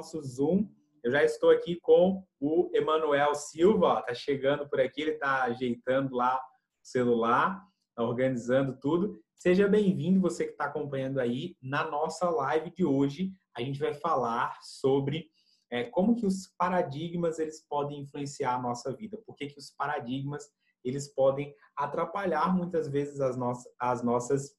[0.00, 0.66] nosso Zoom.
[1.04, 6.16] Eu já estou aqui com o Emanuel Silva, está chegando por aqui, ele está ajeitando
[6.16, 6.40] lá o
[6.82, 9.20] celular, está organizando tudo.
[9.36, 11.54] Seja bem-vindo, você que está acompanhando aí.
[11.60, 15.28] Na nossa live de hoje, a gente vai falar sobre
[15.70, 19.18] é, como que os paradigmas eles podem influenciar a nossa vida.
[19.26, 20.50] Por que, que os paradigmas
[20.82, 24.56] eles podem atrapalhar muitas vezes as, no as nossas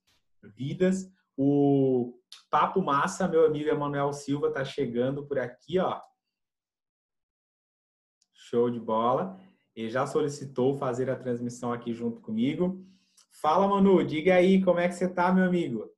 [0.55, 1.10] vidas.
[1.37, 6.01] O Papo Massa, meu amigo Emanuel Silva, está chegando por aqui, ó.
[8.33, 9.39] Show de bola.
[9.75, 12.85] Ele já solicitou fazer a transmissão aqui junto comigo.
[13.41, 15.89] Fala, Manu, diga aí como é que você tá, meu amigo?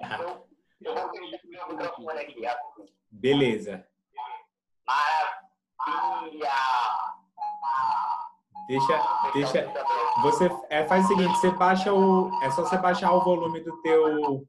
[3.10, 3.86] Beleza.
[4.86, 5.29] Maravilha!
[8.68, 9.72] Deixa, deixa.
[10.22, 13.80] Você é, faz o seguinte, você baixa o, é só você baixar o volume do
[13.82, 14.46] teu,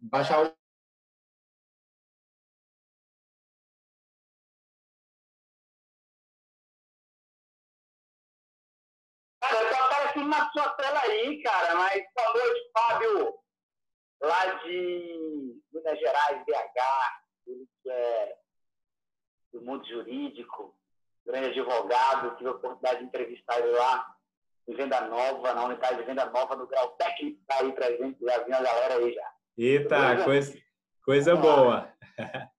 [0.00, 0.52] baixar o
[9.40, 13.34] tá na sua tela aí, cara, mas boa noite, Fábio,
[14.22, 16.82] lá de Minas Gerais, BH,
[17.46, 18.39] ele que é
[19.52, 20.74] do mundo jurídico,
[21.26, 24.06] grande advogado, tive a oportunidade de entrevistar ele lá
[24.68, 28.44] em Venda Nova, na unidade de Venda Nova, no grau técnico, tá aí presente, já
[28.44, 29.32] viu a galera aí já.
[29.58, 30.58] Eita, coisa,
[31.04, 31.92] coisa boa.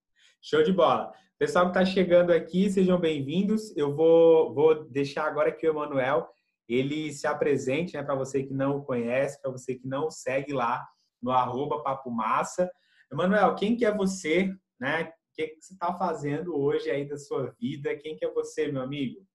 [0.42, 1.14] Show de bola.
[1.38, 3.76] Pessoal que está chegando aqui, sejam bem-vindos.
[3.76, 6.30] Eu vou, vou deixar agora que o Emanuel
[6.68, 10.12] ele se apresente né, para você que não o conhece, para você que não o
[10.12, 10.86] segue lá
[11.22, 12.72] no arroba Papo Massa.
[13.12, 14.54] Emanuel, quem que é você?
[14.80, 15.12] Né?
[15.32, 17.96] O que, que você está fazendo hoje aí da sua vida?
[17.96, 19.26] Quem que é você, meu amigo?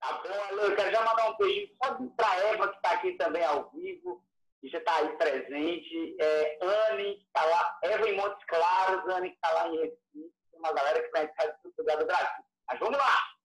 [0.00, 3.12] Tá bom, Alô, eu quero já mandar um beijinho só para Eva, que está aqui
[3.18, 4.24] também ao vivo,
[4.60, 6.16] que já está aí presente.
[6.18, 10.32] É, Anne, que está lá, Eva em Montes Claros, Anne, que está lá em Recife,
[10.54, 12.44] uma galera que está em todo lugar do Brasil.
[12.66, 13.38] Mas vamos lá!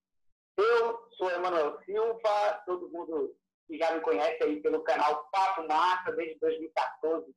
[0.55, 3.35] Eu sou Emanuel Silva, todo mundo
[3.67, 7.35] que já me conhece aí pelo canal Papo Massa, desde 2014.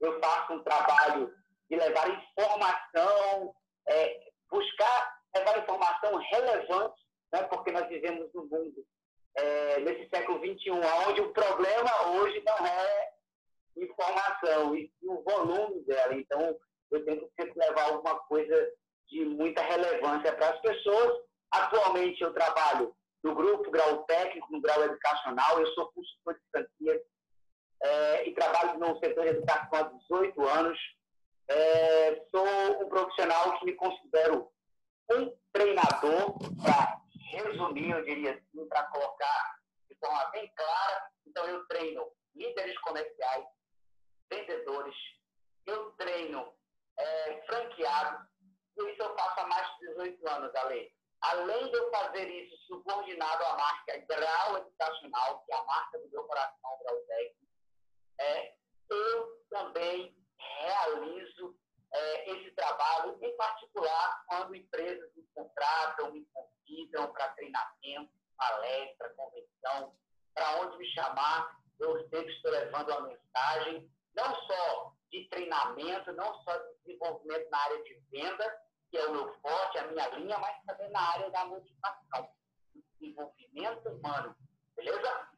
[0.00, 1.41] Eu faço um trabalho
[1.72, 3.54] de levar informação,
[3.88, 7.00] é, buscar levar informação relevante,
[7.32, 8.84] né, porque nós vivemos num mundo,
[9.38, 10.70] é, nesse século XXI,
[11.08, 13.12] onde o problema hoje não é
[13.78, 16.14] informação, e o volume dela.
[16.14, 16.54] Então,
[16.90, 18.70] eu tento sempre levar alguma coisa
[19.08, 21.24] de muita relevância para as pessoas.
[21.50, 22.94] Atualmente, eu trabalho
[23.24, 27.00] no grupo grau técnico, no grau educacional, eu sou consultor de franquias
[27.82, 30.78] é, e trabalho no setor de educação há 18 anos.
[31.54, 34.50] É, sou um profissional que me considero
[35.10, 36.98] um treinador, para
[37.30, 39.58] resumir, eu diria assim, para colocar
[39.90, 41.10] de forma bem clara.
[41.26, 43.44] Então, eu treino líderes comerciais,
[44.30, 44.96] vendedores,
[45.66, 46.54] eu treino
[46.98, 48.26] é, franqueados,
[48.78, 50.90] e isso eu faço há mais de 18 anos, Ale.
[51.20, 56.08] Além de eu fazer isso subordinado à marca Grau Educacional, que é a marca do
[56.08, 57.46] meu coração, Grau Técnico,
[58.18, 58.54] é,
[58.90, 60.16] eu também
[60.62, 61.56] realizo
[61.92, 69.94] é, esse trabalho, em particular quando empresas me contratam, me convidam para treinamento, palestra, convenção,
[70.32, 76.34] para onde me chamar, eu sempre estou levando a mensagem, não só de treinamento, não
[76.42, 78.60] só de desenvolvimento na área de venda,
[78.90, 82.28] que é o meu forte, a minha linha, mas também na área da motivação,
[83.00, 84.36] desenvolvimento humano.
[84.76, 85.28] Beleza?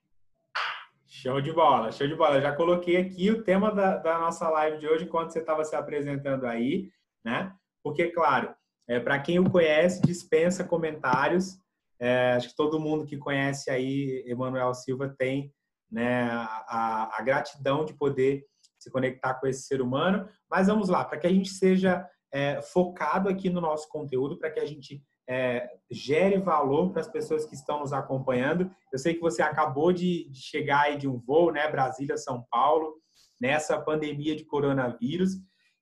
[1.07, 2.41] Show de bola, show de bola.
[2.41, 5.75] Já coloquei aqui o tema da, da nossa live de hoje enquanto você estava se
[5.75, 6.93] apresentando aí,
[7.25, 7.54] né?
[7.95, 8.53] Porque, claro,
[8.89, 11.57] é, para quem o conhece, dispensa comentários.
[12.01, 15.55] É, acho que todo mundo que conhece aí Emanuel Silva tem
[15.89, 18.45] né, a, a, gratidão de poder
[18.81, 20.29] se conectar com esse ser humano.
[20.51, 24.51] Mas vamos lá, para que a gente seja é, focado aqui no nosso conteúdo, para
[24.51, 28.69] que a gente é, gere valor para as pessoas que estão nos acompanhando.
[28.93, 32.45] Eu sei que você acabou de, de chegar aí de um voo, né, Brasília, São
[32.51, 32.93] Paulo,
[33.41, 35.37] nessa pandemia de coronavírus.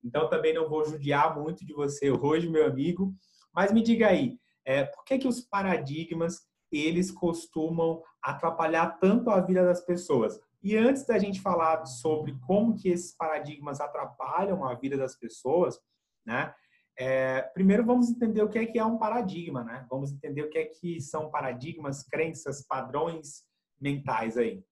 [0.05, 3.15] Então também não vou judiar muito de você hoje, meu amigo.
[3.55, 6.41] Mas me diga aí, é, por que que os paradigmas
[6.71, 10.41] eles costumam atrapalhar tanto a vida das pessoas?
[10.63, 15.79] E antes da gente falar sobre como que esses paradigmas atrapalham a vida das pessoas,
[16.25, 16.55] né?
[16.99, 19.87] É, primeiro vamos entender o que é que é um paradigma, né?
[19.91, 23.45] Vamos entender o que é que são paradigmas, crenças, padrões
[23.81, 24.63] mentais aí.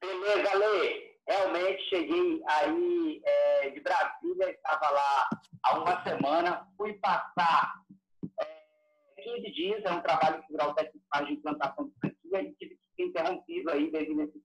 [0.00, 1.11] Beleza, Lê.
[1.32, 5.30] Realmente cheguei aí é, de Brasília, estava lá
[5.62, 7.72] há uma semana, fui passar
[8.38, 12.54] é, 15 dias, é um trabalho que o Grautécnico faz de implantação de franquia e
[12.56, 14.44] tive que ser interrompido aí devido a esse que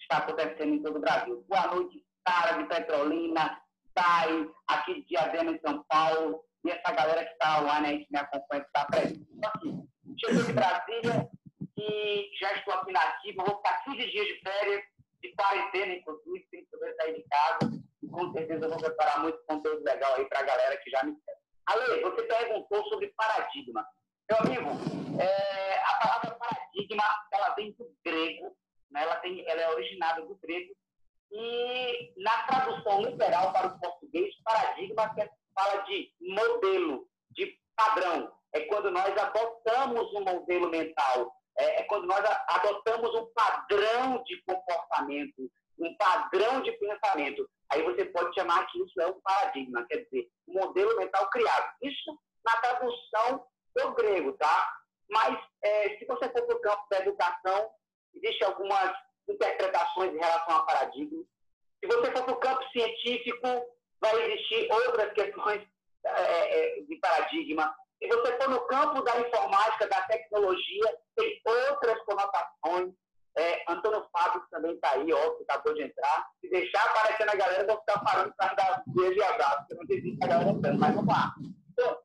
[0.00, 1.46] está acontecendo em todo o Brasil.
[1.48, 3.62] Boa noite, Sara de Petrolina,
[3.94, 8.12] Thay, aqui de Diadema, em São Paulo, e essa galera que está online aí, que
[8.12, 9.28] me acompanha, que está presente.
[9.30, 9.88] Então, assim,
[10.18, 11.30] cheguei de Brasília
[11.78, 14.91] e já estou aqui na ativa, vou ficar 15 dias de férias,
[15.32, 17.82] de quarentena, inclusive, sem poder sair de casa.
[18.10, 21.12] Com certeza eu vou preparar muito conteúdo legal aí para a galera que já me
[21.12, 21.42] segue.
[21.66, 23.86] Ale, você perguntou sobre paradigma.
[24.30, 24.70] Meu amigo,
[25.20, 28.56] é, a palavra paradigma, ela vem do grego,
[28.90, 29.02] né?
[29.02, 30.74] ela, tem, ela é originada do grego,
[31.30, 35.14] e na tradução literal para o português, paradigma
[35.54, 38.32] fala de modelo, de padrão.
[38.52, 44.42] É quando nós adotamos um modelo mental, é, é quando nós adotamos um padrão de
[44.42, 47.48] comportamento, um padrão de pensamento.
[47.70, 51.72] Aí você pode chamar que isso é um paradigma, quer dizer, um modelo mental criado.
[51.82, 54.72] Isso na tradução do grego, tá?
[55.08, 57.70] Mas é, se você for para o campo da educação,
[58.14, 58.92] existem algumas
[59.28, 61.24] interpretações em relação a paradigma.
[61.80, 63.48] Se você for para o campo científico,
[64.00, 65.66] vai existir outras questões
[66.04, 67.74] é, é, de paradigma.
[68.02, 72.92] Se você for no campo da informática, da tecnologia, tem outras conotações.
[73.38, 76.28] É, Antônio Fábio também está aí, ó, que acabou de entrar.
[76.40, 79.74] Se deixar aparecer na galera, eu vou ficar falando para dar beijo e abraço, porque
[79.74, 80.80] não existe a galera entrando.
[80.80, 81.34] Mas vamos lá.
[81.70, 81.98] Então,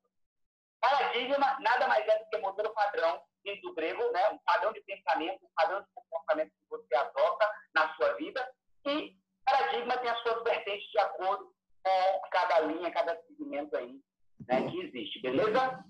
[0.80, 3.22] paradigma nada mais é do que modelo padrão
[3.64, 4.30] do grego, né?
[4.30, 8.46] um padrão de pensamento, um padrão de comportamento que você adota na sua vida.
[8.86, 9.16] E
[9.46, 11.52] paradigma tem as suas vertentes de acordo
[11.82, 13.98] com cada linha, cada segmento aí
[14.48, 15.84] né, que existe, beleza?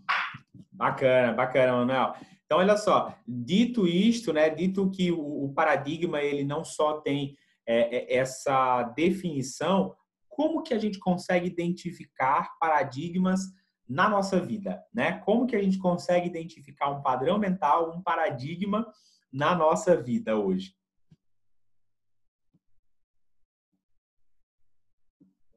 [0.71, 2.15] Bacana, bacana, Manuel.
[2.45, 7.97] Então, olha só, dito isto, né, dito que o, paradigma ele não só tem é,
[7.97, 9.93] é, essa definição,
[10.29, 13.41] como que a gente consegue identificar paradigmas
[13.89, 15.13] na nossa vida, né?
[15.19, 18.85] Como que a gente consegue identificar um padrão mental, um paradigma
[19.31, 20.76] na nossa vida hoje?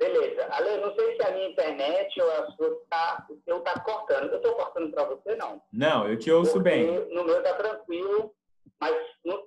[0.00, 0.48] Beleza.
[0.50, 4.30] Ale, não sei se a minha internet ou a sua tá, o seu tá cortando.
[4.30, 5.62] Eu estou cortando para você, não?
[5.70, 6.86] Não, eu te ouço Porque bem.
[7.14, 8.34] No meu tá tranquilo,
[8.80, 9.46] mas no,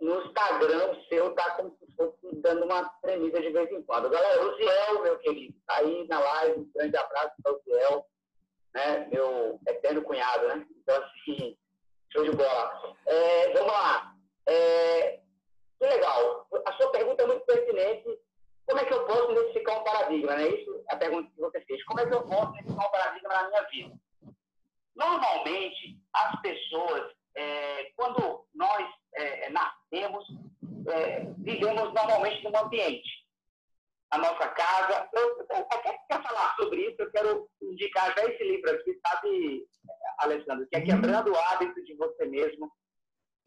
[0.00, 4.08] no Instagram o seu tá como se fosse dando uma tremida de vez em quando.
[4.08, 6.60] Galera, o Ziel, meu querido, tá aí na live.
[6.60, 8.06] Um grande abraço para o Ziel,
[8.74, 9.08] né?
[9.12, 10.66] Meu eterno cunhado, né?
[10.80, 11.54] Então, assim,
[12.10, 12.96] show de bola.
[13.04, 14.14] É, vamos lá.
[14.46, 15.20] É,
[15.78, 16.48] que legal.
[16.64, 18.23] A sua pergunta é muito pertinente
[18.66, 20.36] como é que eu posso identificar um paradigma?
[20.36, 20.48] Né?
[20.48, 21.84] Isso é a pergunta que você fez.
[21.84, 23.94] Como é que eu posso identificar um paradigma na minha vida?
[24.96, 30.24] Normalmente, as pessoas, é, quando nós é, nascemos,
[30.88, 33.24] é, vivemos normalmente num ambiente.
[34.10, 35.08] A nossa casa.
[35.12, 35.66] Eu, eu, eu
[36.08, 39.66] quero falar sobre isso, eu quero indicar já esse livro aqui, sabe,
[40.18, 40.66] Alessandro?
[40.68, 42.70] Que é Quebrando o Hábito de Você Mesmo.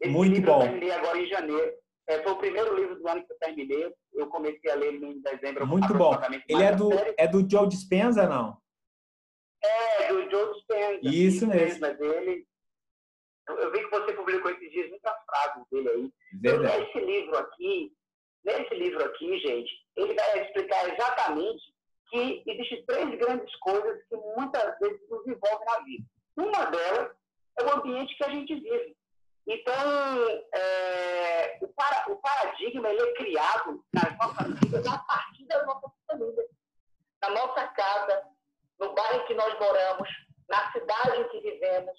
[0.00, 0.62] Esse Muito livro bom.
[0.62, 1.72] eu terminei agora em janeiro.
[2.08, 3.94] É, foi o primeiro livro do ano que eu terminei.
[4.14, 5.66] Eu comecei a ler ele em dezembro.
[5.66, 6.18] Muito bom.
[6.48, 8.56] Ele é do, é do Joe Dispenza, não?
[9.62, 11.00] É, do Joe Dispenza.
[11.02, 11.80] Isso mesmo.
[11.80, 12.46] Mas ele,
[13.46, 16.12] eu vi que você publicou esses dias muitas frases dele aí.
[16.40, 16.82] Verdade.
[16.84, 17.92] Esse livro aqui,
[18.42, 21.62] nesse livro aqui, gente, ele vai explicar exatamente
[22.10, 26.04] que existem três grandes coisas que muitas vezes nos envolvem na vida.
[26.38, 27.12] Uma delas
[27.58, 28.96] é o ambiente que a gente vive.
[29.50, 35.64] Então, é, o, para, o, paradigma ele é criado nas nossas vidas a partir das
[35.66, 36.46] nossas famílias.
[37.22, 38.24] Na nossa casa,
[38.78, 40.06] no bairro em que nós moramos,
[40.50, 41.98] na cidade em que vivemos,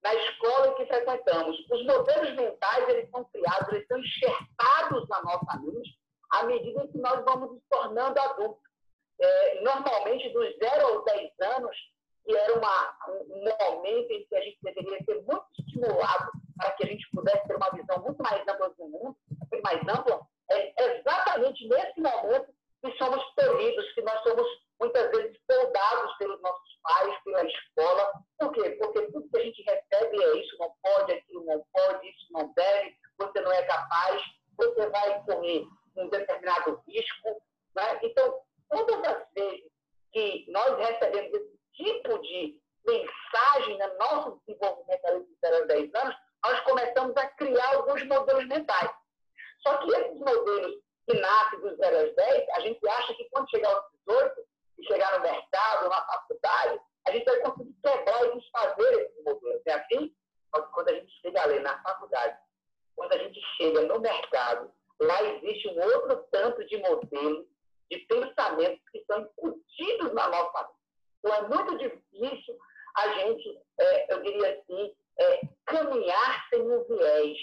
[0.00, 1.58] na escola em que frequentamos.
[1.72, 5.98] Os modelos mentais eles são criados, eles são enxertados na nossa mente
[6.30, 8.62] à medida que nós vamos nos tornando adultos.
[9.20, 11.76] É, normalmente, dos 0 aos 10 anos,
[12.24, 16.84] que era uma, um momento em que a gente deveria ser muito estimulado para que
[16.84, 20.20] a gente pudesse ter uma visão muito mais ampla do mundo, muito mais ampla,
[20.50, 24.46] é exatamente nesse momento que somos tolhidos, que nós somos
[24.80, 28.12] muitas vezes foldados pelos nossos pais, pela escola.
[28.38, 28.70] Por quê?
[28.80, 32.52] Porque tudo que a gente recebe é isso não pode, aquilo não pode, isso não
[32.54, 34.22] deve, você não é capaz,
[34.56, 35.64] você vai correr
[35.96, 37.42] um determinado risco.
[37.74, 38.00] Né?
[38.02, 39.70] Então, todas as vezes
[40.12, 45.94] que nós recebemos esse tipo de mensagem no nosso desenvolvimento ali dos 0 a 10
[45.94, 48.90] anos, nós começamos a criar alguns modelos mentais.
[49.66, 53.50] Só que esses modelos que nascem dos 0 aos 10, a gente acha que quando
[53.50, 54.46] chegar aos 18
[54.78, 59.62] e chegar no mercado, na faculdade, a gente vai conseguir quebrar e desfazer esses modelos.
[59.66, 60.14] É assim?
[60.72, 62.38] Quando a gente chega ali na faculdade,
[62.94, 67.46] quando a gente chega no mercado, lá existe um outro tanto de modelos,
[67.90, 70.76] de pensamentos que são incutidos na nossa vida.
[71.18, 72.58] Então é muito difícil
[72.96, 77.38] a gente, é, eu diria assim, é, caminhar sem um viés,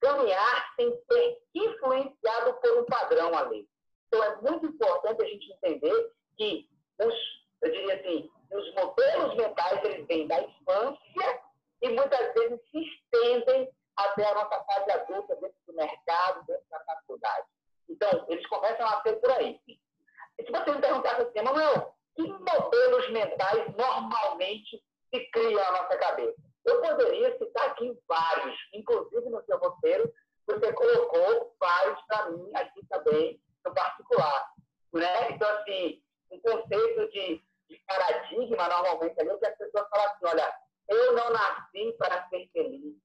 [0.00, 3.68] caminhar sem ser influenciado por um padrão ali.
[4.06, 7.14] Então, é muito importante a gente entender que os,
[7.62, 11.40] eu diria assim, os modelos mentais, eles vêm da infância
[11.82, 16.80] e muitas vezes se estendem até a nossa fase adulta, dentro do mercado, dentro da
[16.80, 17.46] faculdade.
[17.88, 19.60] Então, eles começam a ser por aí.
[19.66, 25.96] E se você me perguntasse assim, Manuel, que modelos mentais normalmente se criam na nossa
[25.98, 26.49] cabeça?
[26.64, 30.12] Eu poderia citar aqui vários, inclusive no seu roteiro,
[30.46, 34.50] você colocou vários para mim aqui também, no particular.
[34.92, 35.30] Né?
[35.32, 40.54] Então, assim, um conceito de, de paradigma, normalmente, ali, que as pessoas falam assim, olha,
[40.88, 42.96] eu não nasci para ser feliz,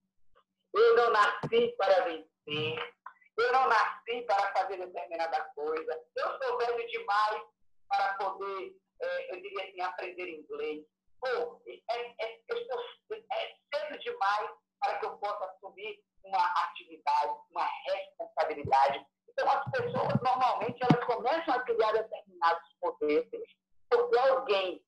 [0.73, 2.93] eu não nasci para vencer,
[3.37, 7.43] eu não nasci para fazer determinada coisa, eu sou velho demais
[7.87, 10.85] para poder, é, eu diria assim, aprender inglês.
[11.25, 19.05] Pô, é, é, é cedo demais para que eu possa assumir uma atividade, uma responsabilidade.
[19.29, 23.49] Então, as pessoas, normalmente, elas começam a criar determinados poderes,
[23.89, 24.85] porque alguém,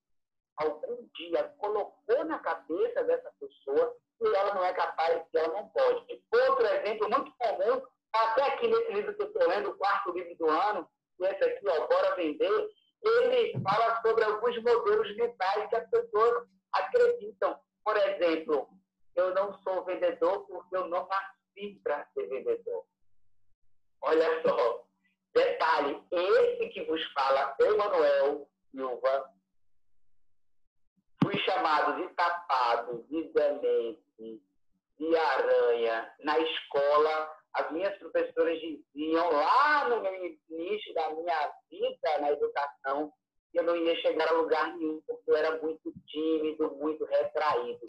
[0.58, 5.70] algum dia, colocou na cabeça dessa pessoa que ela não é capaz, que ela não
[5.70, 6.24] pode.
[6.32, 7.82] Outro exemplo muito comum,
[8.14, 10.88] até aqui nesse livro que eu estou lendo, o quarto livro do ano,
[11.20, 12.70] esse aqui, ó, Bora Vender,
[13.02, 17.60] ele fala sobre alguns modelos mentais que as pessoas acreditam.
[17.84, 18.70] Por exemplo,
[19.16, 22.86] eu não sou vendedor porque eu não nasci para ser vendedor.
[24.02, 24.86] Olha só,
[25.34, 29.34] detalhe, esse que vos fala, Emanuel Silva,
[31.24, 34.44] fui chamado de tapado, de demente,
[34.98, 37.37] de aranha na escola.
[37.58, 43.12] As minhas professoras diziam lá no início da minha vida na educação
[43.52, 47.86] que eu não ia chegar a lugar nenhum porque eu era muito tímido, muito retraído.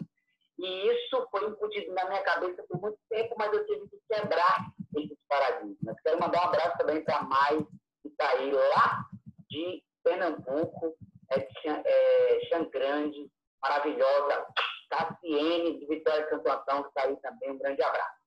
[0.57, 4.71] E isso foi incutido na minha cabeça por muito tempo, mas eu tive que quebrar
[4.97, 5.95] esses paradigmas.
[6.01, 7.59] Quero mandar um abraço também para a Mai,
[8.01, 9.05] que está aí lá
[9.49, 10.95] de Pernambuco,
[11.31, 11.47] é,
[11.85, 13.29] é Xangrande,
[13.61, 14.47] maravilhosa,
[14.89, 18.18] Cassiene de Vitória de Santo Antão, que está aí também, um grande abraço.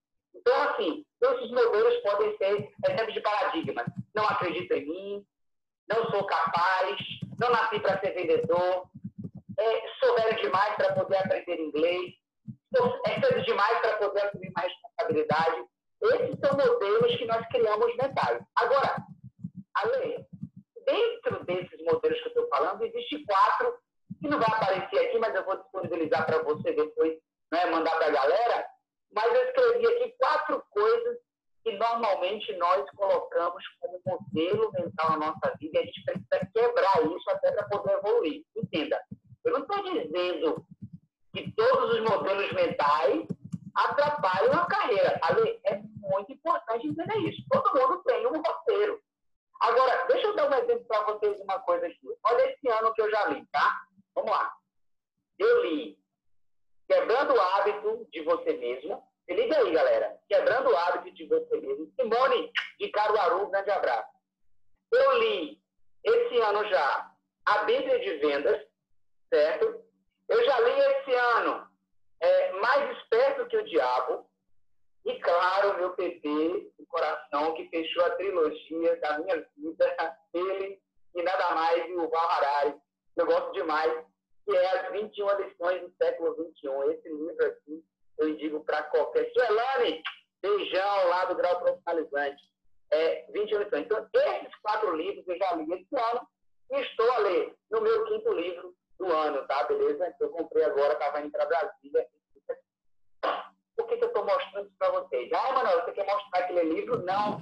[0.42, 3.86] Então, assim, esses modelos podem ser exemplos de paradigmas.
[4.12, 5.26] Não acredito em mim,
[5.88, 6.96] não sou capaz,
[7.38, 8.88] não nasci para ser vendedor,
[9.58, 12.12] é, sou velho demais para poder aprender inglês,
[13.06, 15.64] é cedo demais para poder assumir mais responsabilidade.
[16.02, 18.42] Esses são modelos que nós criamos mentais.
[18.56, 18.96] Agora,
[19.74, 20.26] Ale,
[20.84, 23.78] dentro desses modelos que eu estou falando, existem quatro
[24.20, 27.18] que não vai aparecer aqui, mas eu vou disponibilizar para você depois,
[27.52, 28.66] né, mandar para a galera.
[29.12, 31.18] Mas eu escrevi aqui quatro coisas
[31.62, 37.02] que normalmente nós colocamos como modelo mental na nossa vida e a gente precisa quebrar
[37.04, 38.44] isso até para poder evoluir.
[38.56, 39.00] Entenda,
[39.44, 40.66] eu não estou dizendo
[41.32, 43.26] que todos os modelos mentais
[43.74, 45.20] atrapalham a carreira.
[45.22, 47.42] Ali é muito importante entender isso.
[47.50, 49.00] Todo mundo tem um roteiro.
[49.60, 52.08] Agora, deixa eu dar um exemplo para vocês de uma coisa aqui.
[52.24, 53.82] Olha esse ano que eu já li, tá?
[54.14, 54.52] Vamos lá.
[55.38, 56.01] Eu li
[56.92, 59.02] Quebrando o Hábito de Você Mesmo.
[59.24, 60.14] Se liga aí, galera.
[60.28, 61.90] Quebrando o Hábito de Você Mesmo.
[61.98, 64.10] Simone de Caruaru, grande abraço.
[64.92, 65.58] Eu li
[66.04, 67.10] esse ano já
[67.46, 68.66] a Bíblia de Vendas,
[69.32, 69.82] certo?
[70.28, 71.66] Eu já li esse ano
[72.20, 74.26] é, Mais Esperto que o Diabo.
[75.06, 79.96] E, claro, meu PP, o coração, que fechou a trilogia da minha vida,
[80.34, 80.78] ele
[81.14, 82.74] e nada mais, e o Val Harari.
[83.16, 84.04] Eu gosto demais,
[84.44, 86.92] que é As 21 Lições do Século XXI.
[86.92, 87.84] Esse livro aqui,
[88.18, 89.30] eu indico para qualquer.
[89.32, 90.02] Suelane,
[90.40, 92.42] beijão lá do Grau Profissionalizante.
[92.90, 93.84] É, 21 lições.
[93.84, 96.28] Então, esses quatro livros eu já li esse ano
[96.72, 99.64] e estou a ler no meu quinto livro, do ano, tá?
[99.64, 100.14] Beleza?
[100.20, 102.06] Eu comprei agora, estava indo para Brasília.
[103.76, 105.32] Por que, que eu estou mostrando isso para vocês?
[105.32, 107.02] Ah, Manuel, você quer mostrar aquele livro?
[107.02, 107.40] Não.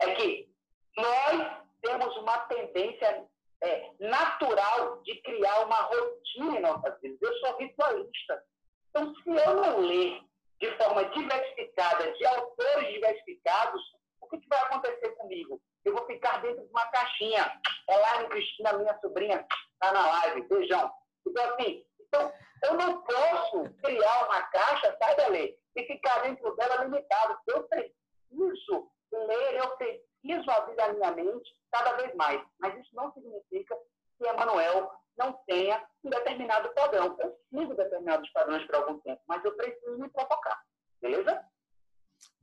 [0.00, 0.48] É que
[0.96, 3.26] nós temos uma tendência
[3.62, 7.18] é, natural de criar uma rotina em nossas vidas.
[7.20, 8.44] Eu sou ritualista.
[8.90, 10.20] Então, se eu não ler
[10.60, 13.80] de forma diversificada, de autores diversificados,
[14.20, 15.60] o que, que vai acontecer comigo?
[15.84, 17.60] Eu vou ficar dentro de uma caixinha.
[17.88, 20.48] Elaine é Cristina, minha sobrinha, está na live.
[20.48, 20.90] Beijão.
[21.26, 22.32] Então, assim, então,
[22.64, 27.38] eu não posso criar uma caixa, sai dali, e ficar dentro dela limitado.
[27.46, 32.40] Eu preciso ler, eu preciso abrir a minha mente cada vez mais.
[32.58, 33.76] Mas isso não significa
[34.18, 37.16] que Emanuel não tenha um determinado padrão.
[37.18, 40.60] Eu sigo determinados padrões por algum tempo, mas eu preciso me provocar.
[41.00, 41.40] Beleza?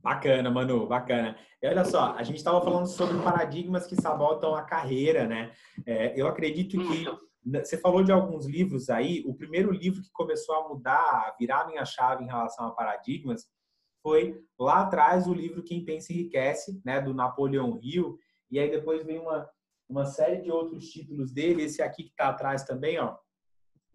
[0.00, 1.38] Bacana, Manu, bacana.
[1.60, 5.52] E olha só, a gente estava falando sobre paradigmas que sabotam a carreira, né?
[5.86, 7.04] É, eu acredito que
[7.62, 9.22] Você falou de alguns livros aí.
[9.26, 13.46] O primeiro livro que começou a mudar, a virar minha chave em relação a paradigmas,
[14.02, 18.18] foi lá atrás o livro Quem Pensa Enriquece, né, do Napoleão Hill.
[18.50, 19.48] E aí depois vem uma,
[19.88, 21.62] uma série de outros títulos dele.
[21.62, 23.16] Esse aqui que está atrás também, ó,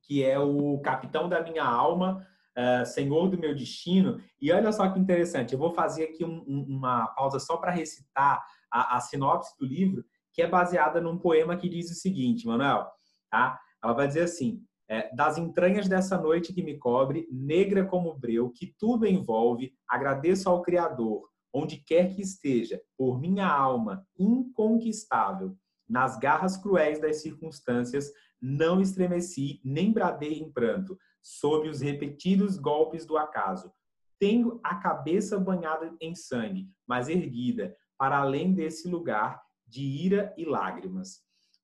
[0.04, 2.26] que é o Capitão da Minha Alma,
[2.58, 4.22] uh, Senhor do Meu Destino.
[4.42, 7.72] E olha só que interessante, eu vou fazer aqui um, um, uma pausa só para
[7.72, 10.04] recitar a, a sinopse do livro,
[10.34, 12.88] que é baseada num poema que diz o seguinte, Manuel,
[13.30, 13.60] tá?
[13.84, 18.50] Ela vai dizer assim: é, das entranhas dessa noite que me cobre, negra como breu,
[18.50, 25.56] que tudo envolve, agradeço ao Criador, onde quer que esteja, por minha alma inconquistável,
[25.88, 33.06] nas garras cruéis das circunstâncias, não estremeci nem bradei em pranto, sob os repetidos golpes
[33.06, 33.72] do acaso.
[34.18, 40.46] Tenho a cabeça banhada em sangue, mas erguida, para além desse lugar de ira e
[40.46, 41.20] lágrimas.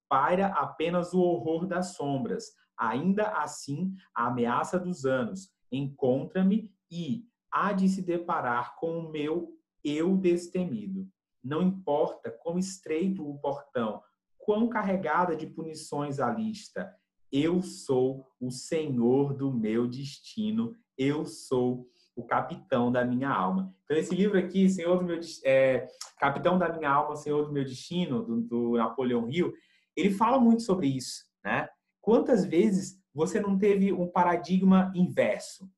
[0.10, 2.46] Paira apenas o horror das sombras,
[2.78, 5.50] ainda assim a ameaça dos anos.
[5.72, 11.08] Encontra-me e há de se deparar com o meu eu destemido.
[11.44, 14.02] Não importa quão estreito o portão,
[14.38, 16.94] quão carregada de punições a lista,
[17.32, 23.74] eu sou o senhor do meu destino, eu sou o capitão da minha alma.
[23.84, 27.64] Então, esse livro aqui, Senhor do meu é, Capitão da minha alma, Senhor do meu
[27.64, 29.54] destino, do, do Napoleão Hill,
[29.96, 31.70] ele fala muito sobre isso, né?
[32.02, 35.70] Quantas vezes você não teve um paradigma inverso?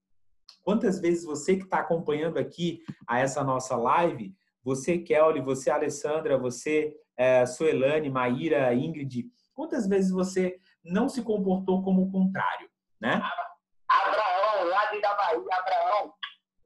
[0.63, 6.37] Quantas vezes você que está acompanhando aqui a essa nossa live, você, Kelly, você, Alessandra,
[6.37, 13.21] você, é, Suelane, Maíra, Ingrid, quantas vezes você não se comportou como o contrário, né?
[13.89, 16.13] Abraão, lá de da Bahia, Abraão,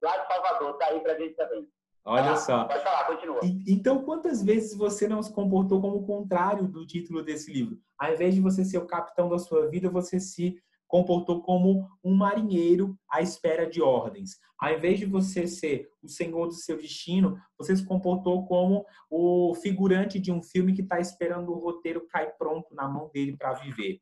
[0.02, 1.68] lá de Salvador, tá aí pra gente também.
[2.06, 2.66] Olha só.
[2.66, 3.40] Pode falar, continua.
[3.66, 7.80] então, quantas vezes você não se comportou como o contrário do título desse livro?
[7.98, 10.62] Ao invés de você ser o capitão da sua vida, você se
[10.94, 14.38] comportou como um marinheiro à espera de ordens.
[14.60, 19.56] Ao invés de você ser o senhor do seu destino, você se comportou como o
[19.56, 23.54] figurante de um filme que está esperando o roteiro cair pronto na mão dele para
[23.54, 24.02] viver.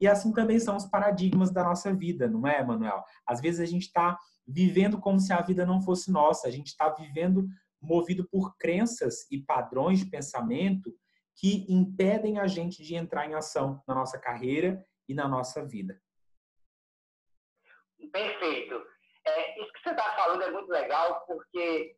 [0.00, 3.02] E assim também são os paradigmas da nossa vida, não é, Manuel?
[3.26, 6.68] Às vezes a gente está vivendo como se a vida não fosse nossa, a gente
[6.68, 7.44] está vivendo
[7.82, 10.94] movido por crenças e padrões de pensamento
[11.34, 16.00] que impedem a gente de entrar em ação na nossa carreira e na nossa vida.
[18.12, 18.86] Perfeito.
[19.26, 21.94] É, isso que você está falando é muito legal, porque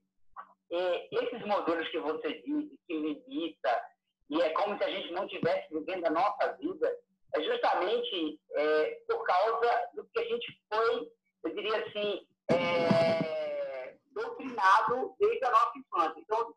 [0.71, 3.85] é, esses modelos que você disse, que limita,
[4.31, 6.99] e é como se a gente não estivesse vivendo a nossa vida,
[7.35, 11.11] é justamente é, por causa do que a gente foi,
[11.45, 16.21] eu diria assim, é, doutrinado desde a nossa infância.
[16.21, 16.55] Então,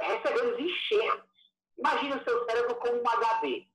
[0.00, 1.52] recebemos enxertos.
[1.78, 3.66] Imagina o seu cérebro como um HD.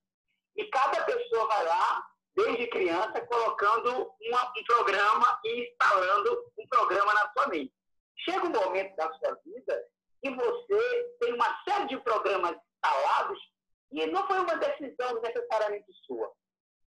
[0.55, 2.06] E cada pessoa vai lá
[2.37, 7.73] desde criança, colocando uma, um programa e instalando um programa na sua mente.
[8.17, 9.83] Chega um momento da sua vida
[10.21, 13.39] que você tem uma série de programas instalados
[13.91, 16.31] e não foi uma decisão necessariamente sua.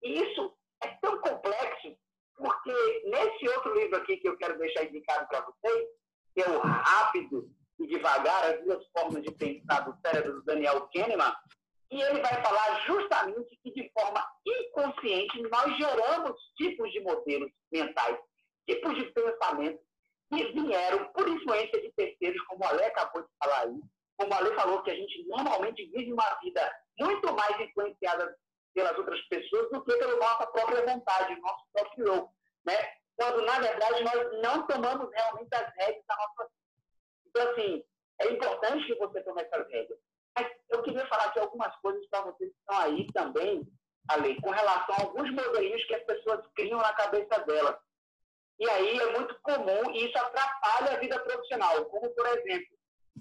[0.03, 1.97] E isso é tão complexo
[2.35, 5.87] porque nesse outro livro aqui que eu quero deixar indicado para vocês,
[6.35, 10.87] que é o Rápido e Devagar, as duas formas de pensar do cérebro do Daniel
[10.93, 11.33] Kahneman,
[11.89, 18.17] e ele vai falar justamente que, de forma inconsciente, nós geramos tipos de modelos mentais,
[18.67, 19.79] tipos de pensamento
[20.29, 23.79] que vieram por influência de terceiros, como o Ale acabou de falar aí,
[24.17, 28.35] como o Ale falou, que a gente normalmente vive uma vida muito mais influenciada
[28.73, 32.29] pelas outras pessoas do que pela nossa própria vontade, nosso próprio eu,
[32.65, 32.75] né?
[33.15, 36.67] Quando, na verdade, nós não tomamos realmente as rédeas da nossa vida.
[37.27, 37.83] Então, assim,
[38.19, 39.99] é importante que você tome essas rédeas.
[40.37, 43.67] Mas eu queria falar aqui algumas coisas para vocês que estão aí também,
[44.09, 47.75] Ali, com relação a alguns modelinhos que as pessoas criam na cabeça delas.
[48.57, 51.83] E aí é muito comum e isso atrapalha a vida profissional.
[51.85, 52.77] Como, por exemplo,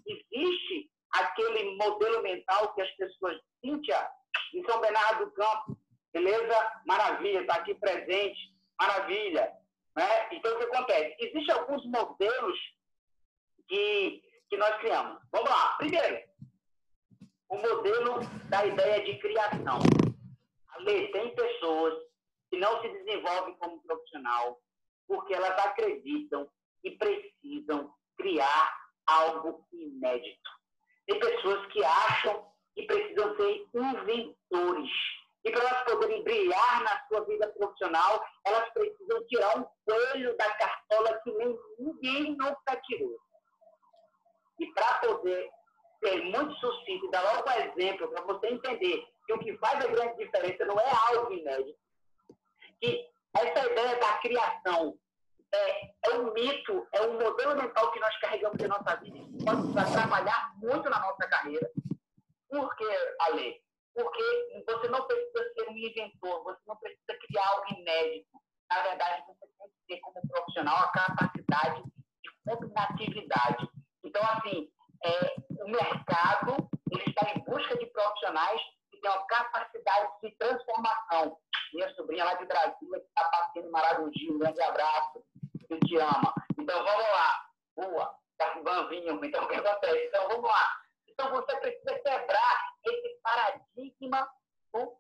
[0.07, 4.09] existe aquele modelo mental que as pessoas, Cíntia,
[4.55, 5.77] em São Bernardo do Campo,
[6.13, 6.83] beleza?
[6.87, 8.39] Maravilha, está aqui presente,
[8.79, 9.53] maravilha.
[9.97, 10.29] Né?
[10.31, 11.17] Então, o que acontece?
[11.19, 12.59] Existem alguns modelos
[13.67, 15.21] que, que nós criamos.
[15.33, 15.75] Vamos lá.
[15.79, 16.23] Primeiro,
[17.49, 19.79] o modelo da ideia de criação.
[20.71, 21.95] Ali tem pessoas
[22.51, 24.61] que não se desenvolvem como profissional
[25.07, 26.49] porque elas acreditam
[26.83, 30.51] que precisam criar algo inédito.
[31.07, 34.91] Tem pessoas que acham que precisam ser inventores.
[35.45, 40.51] E para elas poderem brilhar na sua vida profissional, elas precisam tirar um coelho da
[40.55, 43.17] cartola que nem ninguém nunca tirou.
[44.59, 45.49] E para poder
[46.07, 49.85] ser muito sucinto e dar logo um exemplo para você entender que o que faz
[49.85, 51.77] a grande diferença não é algo inédito,
[53.77, 54.99] ideia da criação
[55.53, 59.19] é, é um mito, é um modelo mental que nós carregamos em nossa vida.
[59.45, 61.71] Pode nos atrapalhar muito na nossa carreira.
[62.49, 62.85] Por que,
[63.21, 63.63] Ale?
[63.95, 68.29] Porque você não precisa ser um inventor, você não precisa criar algo inédito.
[68.71, 71.83] Na verdade, você tem que ter como profissional a capacidade
[72.23, 73.69] de combinatividade.
[74.05, 74.71] Então, assim,
[75.05, 81.39] é, o mercado ele está em busca de profissionais que tenham capacidade de transformação.
[81.75, 85.25] Minha sobrinha lá de Brasília, que está passando Maragogi, um grande abraço,
[85.69, 86.35] que te ama.
[86.59, 87.47] Então, vamos lá.
[87.77, 90.07] Boa, tá com banvinho, então o que acontece?
[90.07, 90.81] Então, vamos lá.
[91.09, 94.29] Então, você precisa quebrar esse paradigma
[94.73, 94.97] do,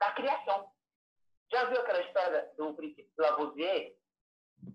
[0.00, 0.70] da criação.
[1.50, 3.94] Já viu aquela história do princípio do Lavoisier?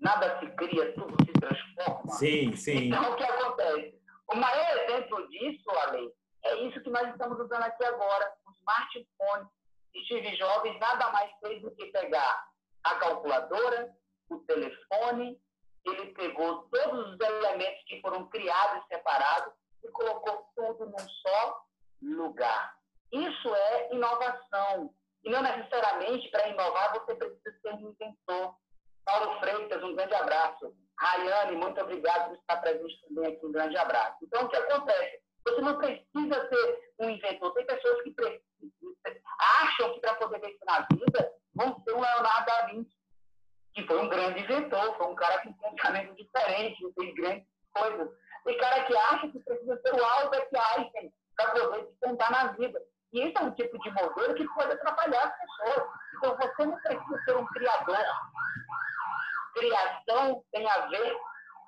[0.02, 2.13] Nada se cria, tudo se transforma.
[2.13, 2.88] Sim, sim.
[2.88, 4.03] Então, o que acontece?
[4.31, 6.12] O maior exemplo disso, Ale,
[6.45, 8.33] é isso que nós estamos usando aqui agora.
[8.47, 9.49] O smartphone.
[10.05, 12.47] Steve Jobs nada mais fez do que pegar
[12.83, 13.89] a calculadora,
[14.29, 15.39] o telefone,
[15.86, 21.62] ele pegou todos os elementos que foram criados separados e colocou tudo num só
[22.01, 22.75] lugar.
[23.12, 24.93] Isso é inovação.
[25.23, 28.55] E não necessariamente para inovar você precisa ser um inventor.
[29.05, 30.73] Paulo Freitas, um grande abraço.
[30.99, 33.45] Rayane, muito obrigado por estar presente também aqui.
[33.45, 34.17] Um grande abraço.
[34.21, 35.21] Então, o que acontece?
[35.45, 37.53] Você não precisa ser um inventor.
[37.53, 38.15] Tem pessoas que
[39.62, 42.95] acham que para poder vencer na vida vão ser um Leonardo da Vinci,
[43.73, 48.10] que foi um grande inventor, foi um cara que um pensamento diferente, fez grandes coisas.
[48.45, 52.79] Tem cara que acha que precisa ser o Albert Einstein para poder despontar na vida.
[53.12, 55.89] E esse é um tipo de modelo que pode atrapalhar as pessoas.
[56.17, 57.97] Então, você não precisa ser um criador.
[59.54, 61.18] Criação tem a ver,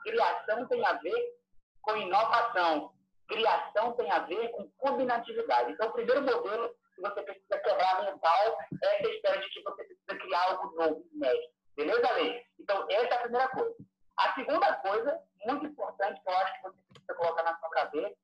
[0.04, 1.36] criação tem a ver
[1.82, 2.92] com inovação.
[3.28, 5.72] Criação tem a ver com combinatividade.
[5.72, 9.84] Então, o primeiro modelo que você precisa quebrar mental é essa história de que você
[9.84, 11.54] precisa criar algo novo, inédito.
[11.76, 12.44] Beleza, Lei?
[12.60, 13.76] Então, essa é a primeira coisa.
[14.18, 18.16] A segunda coisa, muito importante, que eu acho que você precisa colocar na sua cabeça,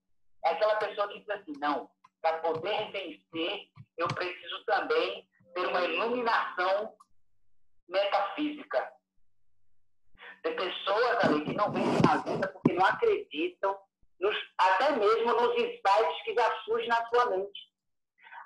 [0.45, 1.89] é aquela pessoa que diz assim, não,
[2.21, 6.95] para poder vencer, eu preciso também ter uma iluminação
[7.89, 8.91] metafísica.
[10.43, 13.77] Tem pessoas ali que não vencem na vida porque não acreditam,
[14.19, 17.71] nos, até mesmo nos insights que já surgem na sua mente.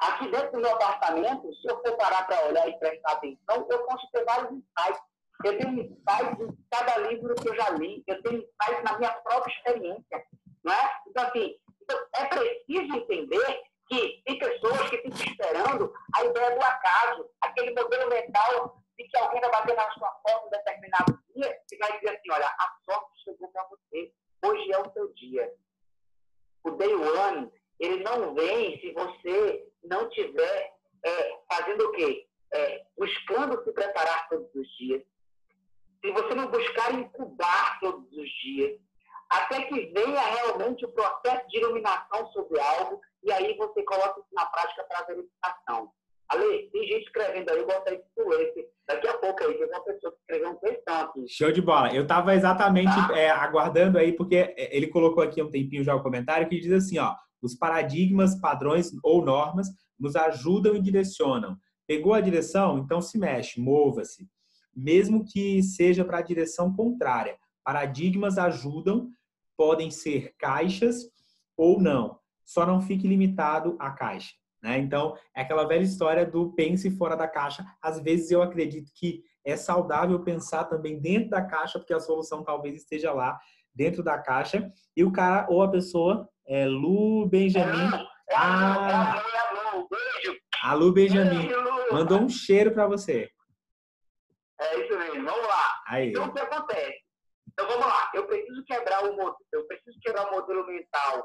[0.02, 3.86] Aqui dentro do meu apartamento, se eu for parar para olhar e prestar atenção, eu
[3.86, 5.02] posso ter vários insights.
[5.44, 9.12] Eu tenho insights em cada livro que eu já li, eu tenho insights na minha
[9.12, 10.26] própria experiência.
[10.64, 11.00] Não é?
[11.08, 16.62] Então, assim, então, é preciso entender que tem pessoas que ficam esperando a ideia do
[16.66, 21.25] acaso, aquele modelo mental de que alguém vai bater na sua porta em determinado
[21.86, 24.12] vai dizer assim, olha, a sorte chegou para você,
[24.44, 25.54] hoje é o seu dia.
[26.64, 32.28] O day one, ele não vem se você não tiver é, fazendo o quê?
[32.54, 35.04] É, buscando se preparar todos os dias.
[36.04, 38.80] Se você não buscar incubar todos os dias,
[39.30, 44.30] até que venha realmente o processo de iluminação sobre algo e aí você coloca isso
[44.34, 45.92] na prática para a verificação.
[46.30, 48.66] Ale, tem gente escrevendo aí, eu gostaria que tu lesse.
[48.88, 51.26] Daqui a pouco aí, tem uma pessoa que escreveu um textão aqui.
[51.28, 51.94] Show de bola.
[51.94, 53.18] Eu estava exatamente tá?
[53.18, 56.72] é, aguardando aí, porque é, ele colocou aqui um tempinho já o comentário que diz
[56.72, 59.68] assim, ó, os paradigmas, padrões ou normas
[60.00, 61.58] nos ajudam e direcionam.
[61.88, 62.80] Pegou a direção?
[62.80, 64.28] Então se mexe, mova-se.
[64.76, 67.38] Mesmo que seja para a direção contrária.
[67.64, 69.10] Paradigmas ajudam,
[69.56, 71.04] podem ser caixas
[71.56, 72.20] ou não.
[72.44, 74.34] Só não fique limitado à caixa.
[74.66, 74.80] Né?
[74.80, 77.64] Então, é aquela velha história do pense fora da caixa.
[77.80, 82.44] Às vezes eu acredito que é saudável pensar também dentro da caixa, porque a solução
[82.44, 83.40] talvez esteja lá
[83.76, 84.68] dentro da caixa.
[84.98, 87.92] E o cara ou a pessoa é Lu Benjamin.
[88.34, 89.22] Ah,
[90.64, 91.48] a Lu Benjamin
[91.92, 93.30] mandou um cheiro para você.
[94.60, 95.84] É isso mesmo, vamos lá.
[95.90, 96.10] Aí.
[96.10, 96.98] Então, o que acontece?
[97.54, 98.10] Então, vamos lá.
[98.16, 101.24] Eu preciso quebrar o modelo, eu preciso quebrar o modelo mental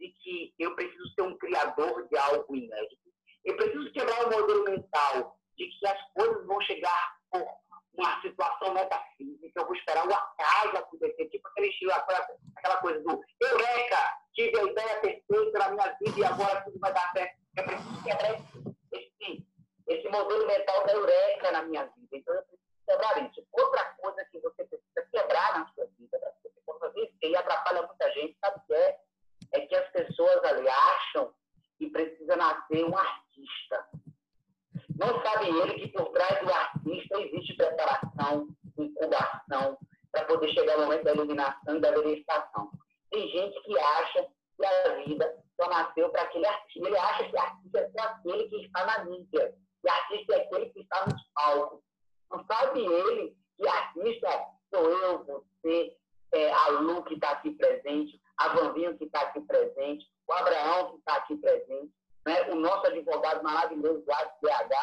[0.00, 3.10] de que eu preciso ser um criador de algo inédito.
[3.44, 7.46] Eu preciso quebrar o modelo mental de que as coisas vão chegar por
[7.92, 13.20] uma situação metafísica, eu vou esperar o acaso acontecer, tipo aquele estilo, aquela coisa do
[13.40, 13.96] Eureka,
[14.32, 17.36] tive a ideia perfeita na minha vida e agora tudo vai dar certo.
[17.56, 18.40] Eu preciso quebrar
[18.92, 19.46] esse,
[19.88, 22.16] esse modelo mental da Eureka na minha vida.
[22.16, 23.46] Então eu preciso quebrar isso.
[23.52, 27.59] Outra coisa que você precisa quebrar na sua vida, para você possa vencer e atrapalha
[41.24, 42.70] e da verificação.
[43.10, 46.88] Tem gente que acha que a vida só nasceu para aquele artista.
[46.88, 49.54] Ele acha que artista é só aquele que está na mídia.
[49.84, 51.80] E artista é aquele que está nos palcos.
[52.30, 54.28] Não sabe ele que artista
[54.72, 55.96] sou eu, você,
[56.32, 60.92] é, a Lu que está aqui presente, a Vandinho que está aqui presente, o Abraão
[60.92, 61.92] que está aqui presente,
[62.26, 62.50] né?
[62.50, 64.74] o nosso advogado maravilhoso do ADH,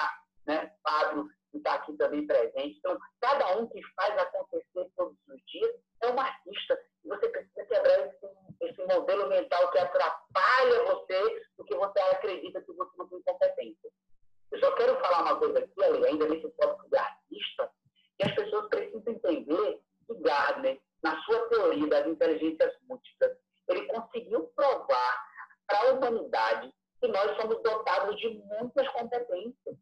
[0.46, 0.72] né?
[0.84, 2.78] Fábio, que está aqui também presente.
[2.78, 6.80] Então, cada um que faz acontecer todos os dias é um artista.
[7.04, 8.28] E você precisa quebrar esse,
[8.62, 13.90] esse modelo mental que atrapalha você porque você acredita que você não tem competência.
[14.52, 17.72] Eu só quero falar uma coisa aqui, ainda nesse tópico de artista,
[18.18, 24.48] que as pessoas precisam entender que Gardner, na sua teoria das inteligências múltiplas, ele conseguiu
[24.56, 25.28] provar
[25.68, 29.76] para a humanidade que nós somos dotados de muitas competências.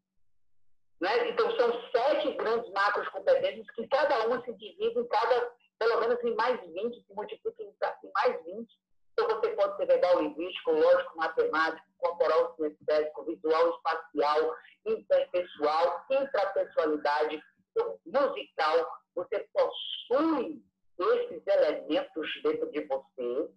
[0.99, 1.29] Né?
[1.29, 6.23] Então, são sete grandes macros competências que cada uma se divide em cada, pelo menos
[6.23, 8.67] em mais 20, se multiplica em mais 20.
[9.13, 17.99] Então, você pode ser verbal, linguístico, lógico, matemático, corporal, sinestésico, visual, espacial, interpessoal, intrapessoalidade, então,
[18.05, 18.87] musical.
[19.15, 20.61] Você possui
[20.97, 23.49] esses elementos dentro de você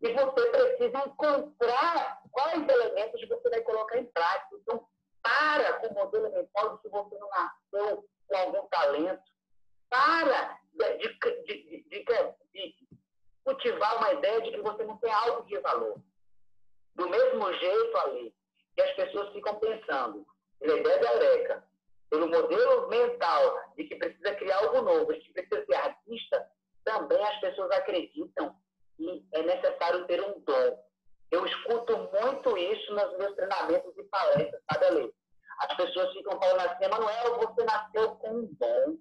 [0.00, 4.56] e você precisa encontrar quais elementos você vai colocar em prática.
[4.56, 4.86] Então,
[5.22, 9.22] para com o modelo mental se você não nasceu com algum talento.
[9.90, 12.04] Para de, de, de,
[12.52, 12.88] de,
[13.44, 16.00] cultivar uma ideia de que você não tem algo de valor.
[16.94, 18.34] Do mesmo jeito ali,
[18.74, 20.26] que as pessoas ficam pensando,
[20.60, 21.64] pela ideia da Eureka,
[22.10, 26.50] pelo modelo mental de que precisa criar algo novo, de que precisa ser artista,
[26.88, 28.56] também as pessoas acreditam
[28.96, 30.88] que é necessário ter um dom.
[31.30, 35.14] Eu escuto muito isso nos meus treinamentos e palestras, sabe, Ale?
[35.58, 38.96] As pessoas ficam falando assim, Emanuel, você nasceu com um dom.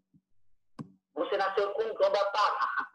[1.16, 2.88] Você nasceu com um dom da palavra.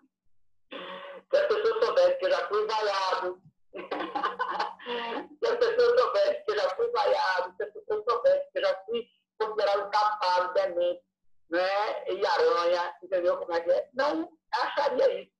[1.31, 3.43] Se as pessoas soubessem que eu já fui vaiado,
[5.39, 8.63] se as pessoas soubessem que eu já fui vaiado, se as pessoas soubessem que eu
[8.63, 11.03] já fui considerado capaz, demente,
[11.53, 12.05] né?
[12.09, 13.89] e aranha, entendeu como é que é?
[13.93, 15.33] Não acharia isso.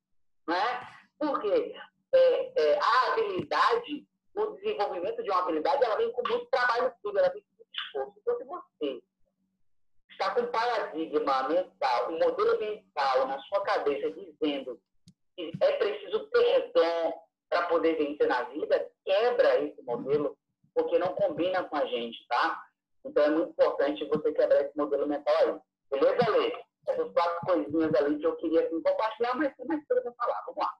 [0.47, 0.89] Né?
[1.19, 1.75] Porque
[2.15, 7.19] é, é, a habilidade, o desenvolvimento de uma habilidade, ela vem com muito trabalho tudo,
[7.19, 8.15] ela vem com muito esforço.
[8.21, 9.03] Então, se você
[10.11, 14.79] está com um paradigma mental, um modelo mental na sua cabeça dizendo
[15.35, 20.37] que é preciso ter dom para poder vencer na vida, quebra esse modelo,
[20.75, 22.63] porque não combina com a gente, tá?
[23.03, 25.72] Então é muito importante você quebrar esse modelo mental aí.
[25.93, 26.53] Beleza, Lê?
[26.89, 30.43] Essas quatro coisinhas ali que eu queria assim, compartilhar, mas tem mais coisa para falar.
[30.47, 30.73] Vamos lá.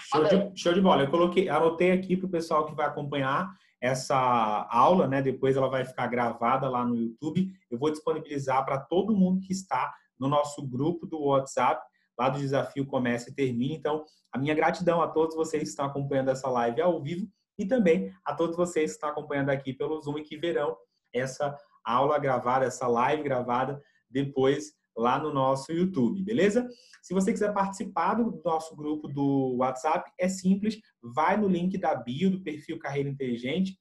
[0.00, 1.02] Show de, show de bola.
[1.04, 3.50] Eu coloquei, anotei aqui para o pessoal que vai acompanhar
[3.80, 5.22] essa aula, né?
[5.22, 7.50] Depois ela vai ficar gravada lá no YouTube.
[7.70, 11.82] Eu vou disponibilizar para todo mundo que está no nosso grupo do WhatsApp,
[12.18, 13.76] lá do Desafio Comece e Termine.
[13.76, 17.26] Então, a minha gratidão a todos vocês que estão acompanhando essa live ao vivo
[17.58, 20.76] e também a todos vocês que estão acompanhando aqui pelo Zoom e que verão
[21.12, 26.66] essa aula gravada, essa live gravada depois lá no nosso YouTube, beleza?
[27.02, 31.94] Se você quiser participar do nosso grupo do WhatsApp, é simples, vai no link da
[31.94, 33.76] bio do perfil Carreira Inteligente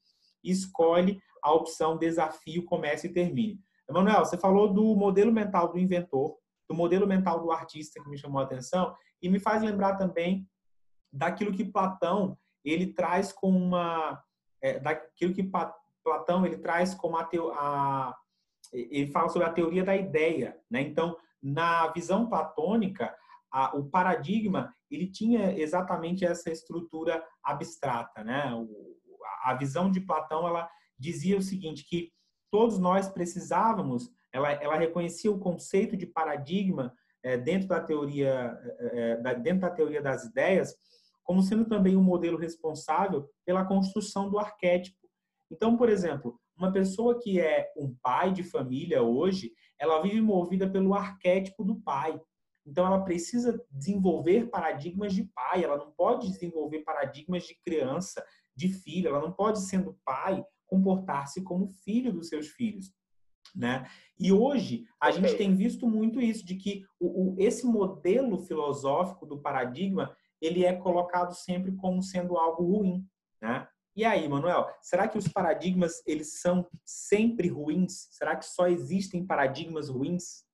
[0.52, 3.60] escolhe a opção Desafio Comece e Termine.
[3.90, 8.18] Emanuel, você falou do modelo mental do inventor, do modelo mental do artista que me
[8.18, 10.48] chamou a atenção e me faz lembrar também
[11.12, 14.22] daquilo que Platão ele traz com uma
[14.62, 15.50] é, daquilo que
[16.04, 18.18] Platão ele traz como a, a
[18.74, 20.82] ele fala sobre a teoria da ideia, né?
[20.82, 23.16] Então, na visão platônica,
[23.52, 28.54] a, o paradigma ele tinha exatamente essa estrutura abstrata, né?
[28.54, 28.96] O,
[29.44, 32.12] a visão de Platão ela dizia o seguinte que
[32.52, 39.22] todos nós precisávamos, ela, ela reconhecia o conceito de paradigma é, dentro da teoria é,
[39.24, 40.76] é dentro da teoria das ideias
[41.26, 45.10] como sendo também um modelo responsável pela construção do arquétipo.
[45.52, 50.70] Então, por exemplo, uma pessoa que é um pai de família hoje, ela vive movida
[50.70, 52.20] pelo arquétipo do pai.
[52.66, 58.70] Então, ela precisa desenvolver paradigmas de pai, ela não pode desenvolver paradigmas de criança, de
[58.70, 62.94] filho, ela não pode, sendo pai, comportar-se como filho dos seus filhos.
[63.56, 63.88] Né?
[64.20, 65.22] E hoje a okay.
[65.22, 70.66] gente tem visto muito isso, de que o, o, esse modelo filosófico do paradigma ele
[70.66, 73.08] é colocado sempre como sendo algo ruim.
[73.42, 73.68] Né?
[73.96, 78.10] E aí, Manuel, será que os paradigmas eles são sempre ruins?
[78.12, 80.46] Será que só existem paradigmas ruins?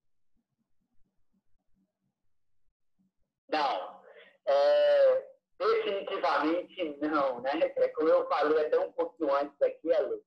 [3.49, 4.01] Não,
[4.45, 5.27] é,
[5.57, 7.51] definitivamente não, né?
[7.77, 10.21] É como eu falei até um pouquinho antes aqui, Ale.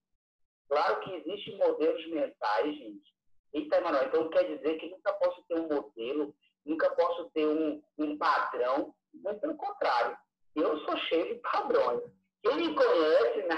[0.68, 3.14] Claro que existem modelos mentais, gente.
[3.52, 7.80] Eita, Manuel, então quer dizer que nunca posso ter um modelo, nunca posso ter um,
[7.96, 10.18] um padrão, mas pelo contrário,
[10.56, 12.02] eu sou cheio de padrões.
[12.44, 13.56] Quem me conhece na,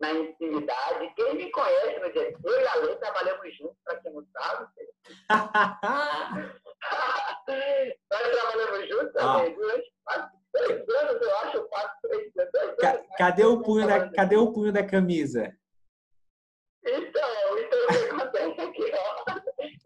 [0.00, 4.12] na intimidade, quem me conhece no dia eu e a Lei trabalhamos juntos, para quem
[4.12, 4.68] não sabe,
[8.10, 9.56] Nós trabalhamos juntos também
[10.04, 13.06] quase três anos, eu acho, quase três anos.
[13.16, 15.56] Cadê o punho da, cadê o punho da camisa?
[16.84, 19.24] Então, então o que acontece aqui, ó,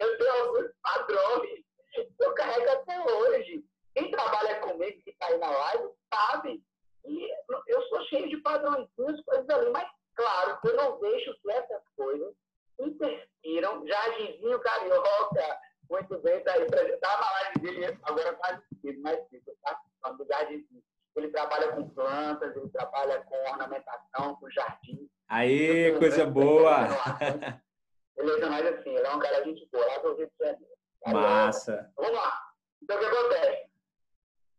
[0.00, 1.60] eu tenho alguns padrões
[1.92, 3.64] que eu carrego até hoje.
[3.94, 6.62] Quem trabalha comigo, que está aí na live, sabe.
[7.04, 7.30] E
[7.68, 12.34] eu sou cheio de padrões, coisas ali, mas claro, eu não deixo que essas coisas
[12.78, 13.86] interfiram.
[13.86, 15.60] Jardinzinho Carioca,
[15.90, 16.62] muito bem, está aí.
[16.62, 20.82] Estava na live dele, agora faz sentido, mas fica participando do Jardinzinho.
[21.14, 25.10] Ele trabalha com plantas, ele trabalha com ornamentação, com jardim.
[25.28, 26.86] Aí, coisa boa!
[28.16, 30.44] Ele é mais assim, ele é um cara de gente boa, lá do Rio de
[30.44, 30.76] Janeiro.
[31.06, 31.92] Massa!
[31.96, 32.42] Vamos lá.
[32.82, 33.70] Então, o que acontece?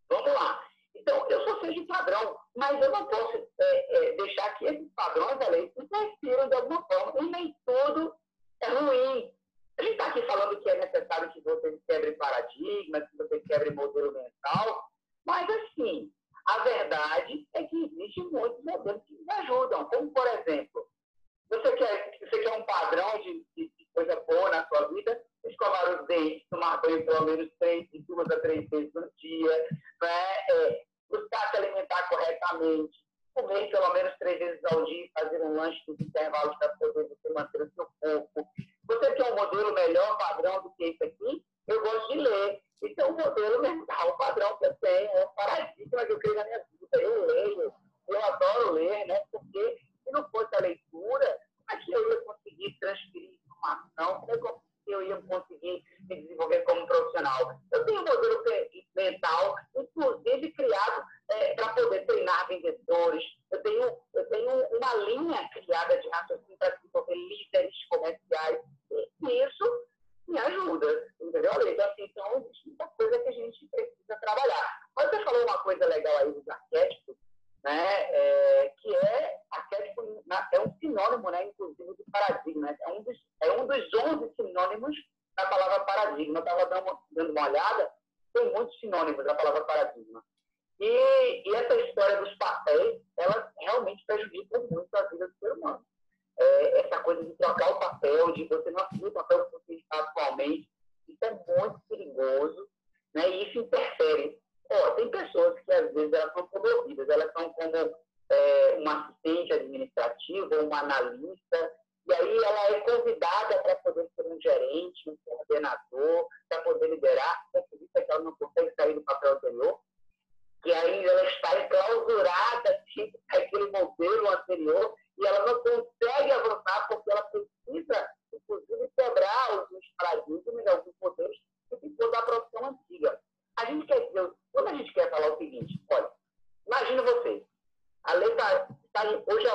[0.10, 0.64] Vamos lá.
[1.04, 4.90] Então, eu sou seja de padrão, mas eu não posso é, é, deixar que esses
[4.96, 7.20] padrões da lei interfiram de alguma forma.
[7.20, 8.16] E nem tudo
[8.62, 9.34] é ruim.
[9.78, 13.72] A gente está aqui falando que é necessário que você quebre paradigmas, que você quebre
[13.72, 14.86] modelo mental,
[15.26, 16.10] mas assim,
[16.46, 19.84] a verdade é que existem muitos modelos que ajudam.
[19.86, 20.88] Como, por exemplo,
[21.50, 26.02] você quer, você quer um padrão de, de, de coisa boa na sua vida, escovar
[26.02, 29.68] os dentes, tomar banho pelo menos três, duas a três vezes no dia,
[30.02, 30.33] né?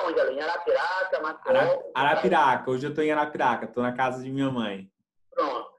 [0.09, 0.41] Aonde, Além?
[0.41, 1.91] Arapiraca, Maceió...
[1.93, 4.91] Arapiraca, hoje eu estou em Arapiraca, estou na casa de minha mãe.
[5.31, 5.71] Pronto.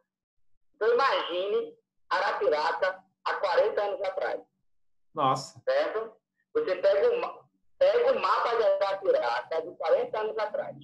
[0.77, 1.75] Então imagine
[2.09, 4.41] Arapiraca há 40 anos atrás.
[5.15, 5.61] Nossa.
[5.65, 6.13] Certo?
[6.55, 7.41] Você pega uma,
[7.81, 10.77] Pega o mapa de Arapiraca de 40 anos atrás.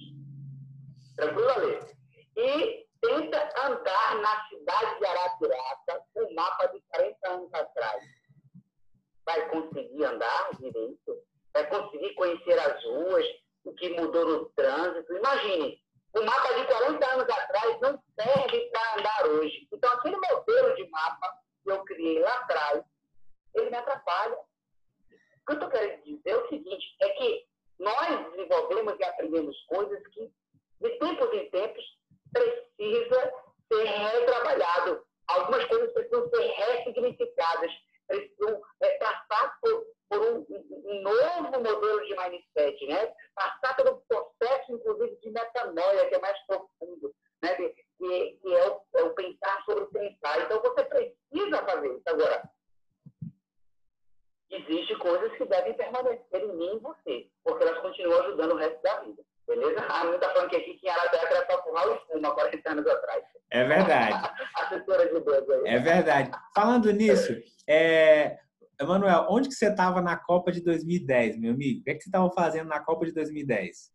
[1.15, 1.79] Tranquilo, Ale?
[2.35, 8.03] E tenta andar na cidade de Arapiraca com o mapa de 40 anos atrás.
[9.27, 11.23] Vai conseguir andar direito?
[11.53, 13.25] Vai conseguir conhecer as ruas,
[13.63, 15.15] o que mudou no trânsito?
[15.17, 15.79] Imagine,
[16.15, 19.67] o mapa de 40 anos atrás não serve para andar hoje.
[19.71, 21.31] Então, aquele modelo de mapa
[21.63, 22.83] que eu criei lá atrás,
[23.53, 24.35] ele me atrapalha
[25.47, 27.47] que eu estou querendo dizer é o seguinte, é que
[27.79, 30.29] nós desenvolvemos e aprendemos coisas que,
[30.81, 31.83] de tempos em tempos,
[32.33, 33.33] precisa
[33.71, 35.05] ser retrabalhado.
[35.27, 37.71] Algumas coisas precisam ser ressignificadas,
[38.07, 43.13] precisam é, passar por, por um, um, novo modelo de mindset, né?
[43.33, 47.55] passar pelo processo, inclusive, de metanoia, que é mais profundo, né?
[47.55, 50.41] que, que é, o, é o pensar sobre o pensar.
[50.41, 52.03] Então, você precisa fazer isso.
[52.07, 52.49] Agora,
[54.49, 58.81] existem coisas que devem permanecer em mim e você, porque elas continuam ajudando o resto
[58.81, 59.23] da vida.
[59.47, 59.81] Beleza?
[59.81, 62.87] A Ana está falando que aqui em Arapiraca era para fumar o espuma 40 anos
[62.87, 63.23] atrás.
[63.49, 64.29] É verdade.
[64.55, 65.73] Assessora de Deus aí.
[65.73, 66.31] É verdade.
[66.53, 67.33] Falando nisso,
[67.67, 68.37] é...
[68.79, 70.17] Emanuel, onde que você estava na
[70.47, 71.81] Copa de 2010, meu amigo?
[71.81, 73.91] O que, é que você estava fazendo na Copa de 2010?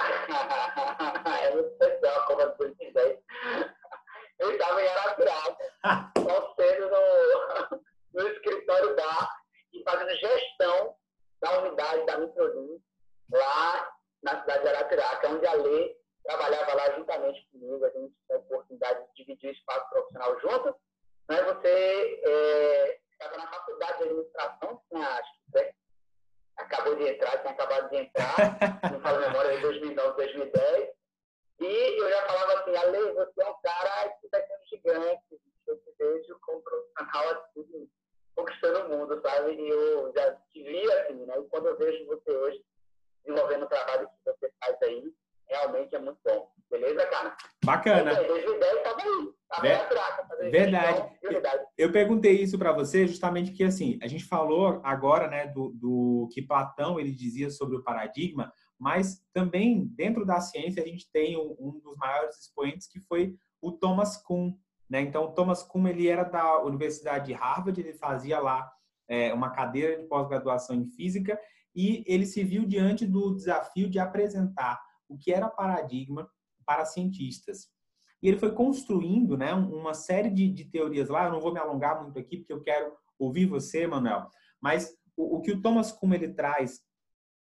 [1.44, 3.18] é muito especial a Copa de 2010.
[4.38, 5.58] Eu estava em Arapiraca,
[6.14, 7.82] torcendo no
[8.14, 9.30] no escritório da
[9.74, 10.96] e fazendo gestão
[11.42, 12.82] da unidade da Microdin,
[13.30, 13.92] lá
[14.22, 18.40] na cidade de Arapiraca, onde a Lei trabalhava lá juntamente comigo, a gente tem a
[18.40, 20.74] oportunidade de dividir o espaço profissional junto,
[21.28, 21.42] né?
[21.42, 25.72] você é, estava na faculdade de administração, tinha, acho que né?
[26.56, 28.34] acabou de entrar, tinha acabado de entrar,
[28.90, 30.90] não falo memória, de 2009, 2010,
[31.60, 35.76] e eu já falava assim, Ale, você é um cara que está sendo gigante, eu
[35.76, 37.90] te vejo como profissional assim,
[38.34, 39.52] conquistando o mundo, sabe?
[39.52, 41.38] E eu já te vi assim, né?
[41.38, 42.64] E quando eu vejo você hoje
[43.22, 45.12] desenvolvendo o trabalho que você faz aí,
[45.46, 46.50] realmente é muito bom.
[46.70, 47.36] Beleza, cara?
[47.64, 48.12] Bacana.
[48.22, 49.34] Em 2010 estava aí.
[49.48, 49.88] Tava Ver...
[49.88, 51.18] Traca, verdade.
[51.20, 51.66] verdade.
[51.76, 56.28] Eu perguntei isso para você justamente que assim, a gente falou agora, né, do, do
[56.32, 61.36] que Platão ele dizia sobre o paradigma, mas também dentro da ciência a gente tem
[61.36, 64.54] um, um dos maiores expoentes que foi o Thomas Kuhn,
[64.88, 65.02] né?
[65.02, 68.70] Então, Thomas Kuhn ele era da Universidade de Harvard, ele fazia lá
[69.06, 71.38] é, uma cadeira de pós-graduação em física
[71.74, 76.26] e ele se viu diante do desafio de apresentar o que era paradigma
[76.64, 77.68] para cientistas.
[78.22, 81.26] E ele foi construindo né, uma série de, de teorias lá.
[81.26, 84.28] Eu não vou me alongar muito aqui, porque eu quero ouvir você, Manuel.
[84.60, 86.80] Mas o, o que o Thomas Kuhn ele traz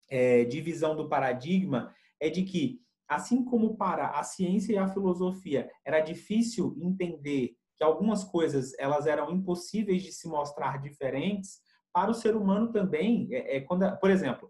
[0.08, 4.88] é, de visão do paradigma é de que assim como para a ciência e a
[4.88, 11.60] filosofia era difícil entender que algumas coisas elas eram impossíveis de se mostrar diferentes,
[11.92, 14.48] para o ser humano também, é, é quando, por exemplo,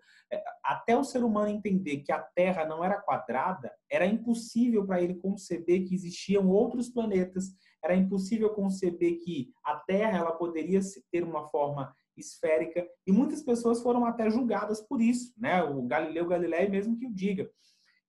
[0.62, 5.14] até o ser humano entender que a Terra não era quadrada, era impossível para ele
[5.14, 11.48] conceber que existiam outros planetas, era impossível conceber que a Terra ela poderia ter uma
[11.48, 15.62] forma esférica e muitas pessoas foram até julgadas por isso, né?
[15.62, 17.48] O Galileu Galilei mesmo que o diga.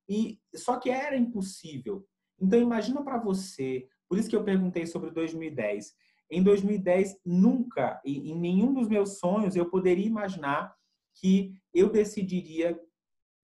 [0.07, 2.05] E só que era impossível.
[2.41, 5.93] Então imagina para você, por isso que eu perguntei sobre 2010.
[6.31, 10.75] Em 2010 nunca, em nenhum dos meus sonhos eu poderia imaginar
[11.19, 12.79] que eu decidiria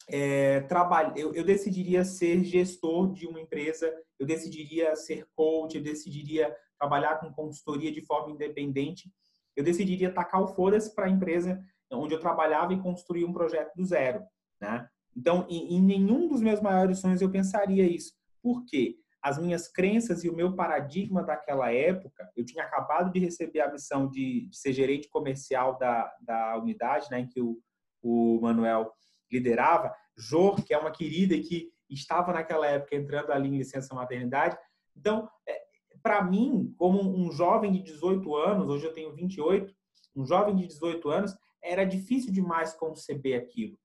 [0.07, 5.83] é, trabalhar, eu, eu, decidiria ser gestor de uma empresa, eu decidiria ser coach, eu
[5.83, 9.11] decidiria trabalhar com consultoria de forma independente,
[9.55, 11.59] eu decidiria tacar o foda-se para a empresa
[11.91, 14.23] onde eu trabalhava e construir um projeto do zero,
[14.59, 14.87] né?
[15.15, 18.13] Então, em, em, nenhum dos meus maiores sonhos eu pensaria isso.
[18.41, 18.97] Por quê?
[19.25, 23.71] As minhas crenças e o meu paradigma daquela época, eu tinha acabado de receber a
[23.71, 27.59] missão de, de ser gerente comercial da, da unidade, né, em que o,
[28.03, 28.93] o Manuel
[29.31, 29.91] liderava.
[30.15, 34.55] Jor, que é uma querida e que estava naquela época entrando ali em licença maternidade.
[34.95, 35.59] Então, é,
[36.03, 39.73] para mim, como um jovem de 18 anos, hoje eu tenho 28,
[40.15, 43.75] um jovem de 18 anos, era difícil demais conceber aquilo.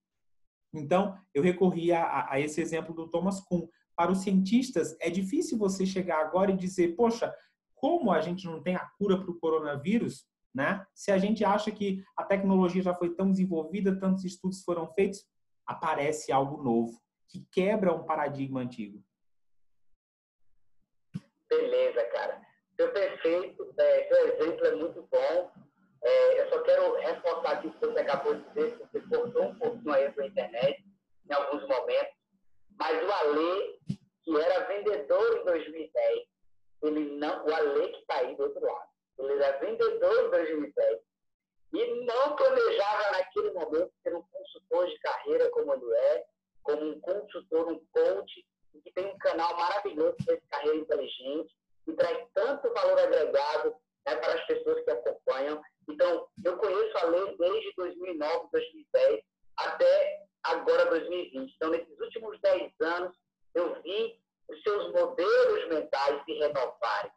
[0.74, 3.66] Então, eu recorri a, a, esse exemplo do Thomas Kuhn.
[4.01, 7.37] Para os cientistas, é difícil você chegar agora e dizer, poxa,
[7.75, 10.87] como a gente não tem a cura para o coronavírus, né?
[10.95, 15.29] Se a gente acha que a tecnologia já foi tão desenvolvida, tantos estudos foram feitos,
[15.67, 16.99] aparece algo novo
[17.29, 19.05] que quebra um paradigma antigo.
[21.47, 22.41] Beleza, cara.
[22.77, 25.53] Seu perfeito, é, seu exemplo é muito bom.
[26.03, 29.45] É, eu só quero reforçar aqui o que você acabou de dizer, que você cortou
[29.45, 30.87] um pouquinho aí a internet
[31.29, 32.20] em alguns momentos,
[32.81, 33.78] mas o Ale,
[34.24, 36.26] que era vendedor em 2010,
[36.83, 41.01] ele não, o Ale que está aí do outro lado, ele era vendedor em 2010
[41.74, 46.24] e não planejava naquele momento ser um consultor de carreira como ele é,
[46.62, 48.47] como um consultor, um coach,
[48.83, 51.55] que tem um canal maravilhoso para esse carreira inteligente,
[51.87, 53.74] e traz tanto valor agregado
[54.07, 55.61] né, para as pessoas que acompanham.
[55.89, 59.20] Então, eu conheço a lei desde 2009, 2010,
[59.57, 61.55] até agora 2020.
[61.55, 63.16] Então, nesses últimos 10 anos,
[63.55, 67.12] eu vi os seus modelos mentais se renovarem,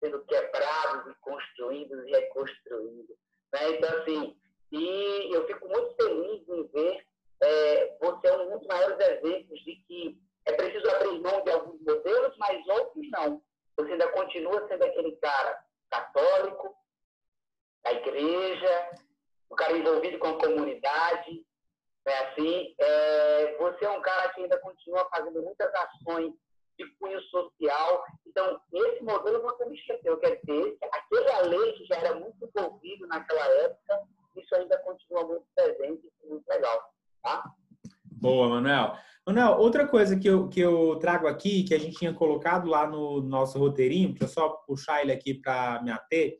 [0.00, 3.16] sendo quebrados e construídos e reconstruídos.
[3.52, 3.70] Né?
[3.70, 4.36] Então, assim,
[4.72, 7.06] e eu fico muito feliz em ver
[7.40, 11.80] é, você é um dos maiores exemplos de que é preciso abrir mão de alguns
[11.80, 13.42] modelos, mas outros não.
[13.76, 16.74] Você ainda continua sendo aquele cara católico,
[17.84, 18.90] da igreja,
[19.48, 21.45] o cara envolvido com a comunidade,
[22.10, 22.74] é assim.
[22.78, 26.32] É, você é um cara que ainda continua fazendo muitas ações
[26.78, 28.04] de cunho social.
[28.26, 30.18] Então, esse modelo você não esqueceu.
[30.18, 34.02] Quer dizer, aquele lei que já era muito envolvido naquela época,
[34.36, 36.92] isso ainda continua muito presente muito legal.
[37.22, 37.44] Tá?
[38.04, 38.96] Boa, Manuel.
[39.26, 42.86] Manuel, outra coisa que eu, que eu trago aqui, que a gente tinha colocado lá
[42.86, 46.38] no nosso roteirinho, eu só puxar ele aqui para me ater,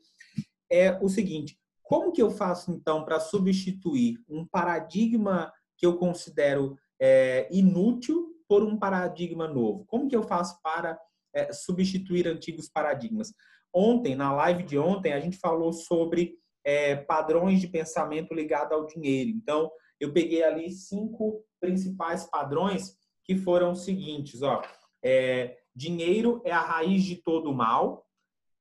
[0.71, 6.75] é o seguinte: como que eu faço então para substituir um paradigma que eu considero
[6.99, 9.85] é, inútil por um paradigma novo?
[9.85, 10.99] Como que eu faço para
[11.33, 13.33] é, substituir antigos paradigmas?
[13.73, 18.87] Ontem, na live de ontem, a gente falou sobre é, padrões de pensamento ligado ao
[18.87, 19.29] dinheiro.
[19.29, 24.61] Então, eu peguei ali cinco principais padrões que foram os seguintes, ó.
[25.03, 28.05] É, dinheiro é a raiz de todo mal.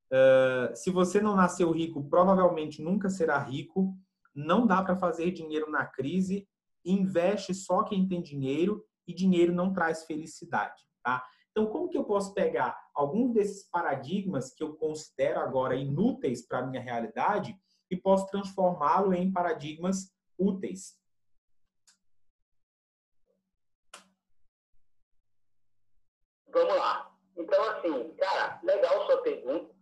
[0.07, 3.97] Uh, se você não nasceu rico, provavelmente nunca será rico.
[4.35, 6.47] Não dá para fazer dinheiro na crise.
[6.87, 11.23] Investe só quem tem dinheiro e dinheiro não traz felicidade, tá?
[11.51, 16.59] Então, como que eu posso pegar alguns desses paradigmas que eu considero agora inúteis para
[16.59, 17.59] a minha realidade
[17.91, 21.01] e posso transformá-lo em paradigmas úteis?
[26.49, 27.13] Vamos lá.
[27.37, 29.75] Então, assim, cara, legal sua pergunta.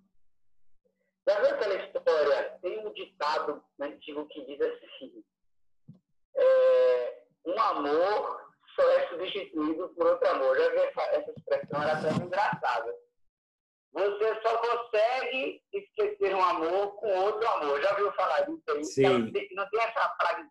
[1.26, 2.58] Já viu aquela história?
[2.60, 5.24] Tem um ditado antigo que diz assim:
[6.36, 10.56] é, um amor só é substituído por outro amor.
[10.58, 12.94] Já vi essa, essa expressão, era até engraçada.
[13.92, 17.80] Você só consegue esquecer um amor com outro amor.
[17.80, 18.84] Já viu falar disso aí?
[18.84, 19.02] Sim.
[19.02, 20.48] Não tem, não tem essa frase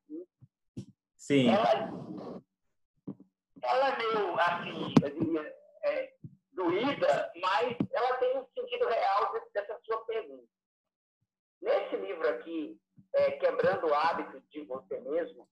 [1.17, 1.49] Sim.
[1.49, 1.89] Ela,
[3.61, 6.13] ela é meio, assim, eu diria, é,
[6.51, 10.47] doída, mas ela tem um sentido real dessa sua pergunta.
[11.61, 12.77] Nesse livro aqui,
[13.13, 15.47] é, Quebrando o Hábito de Você Mesmo,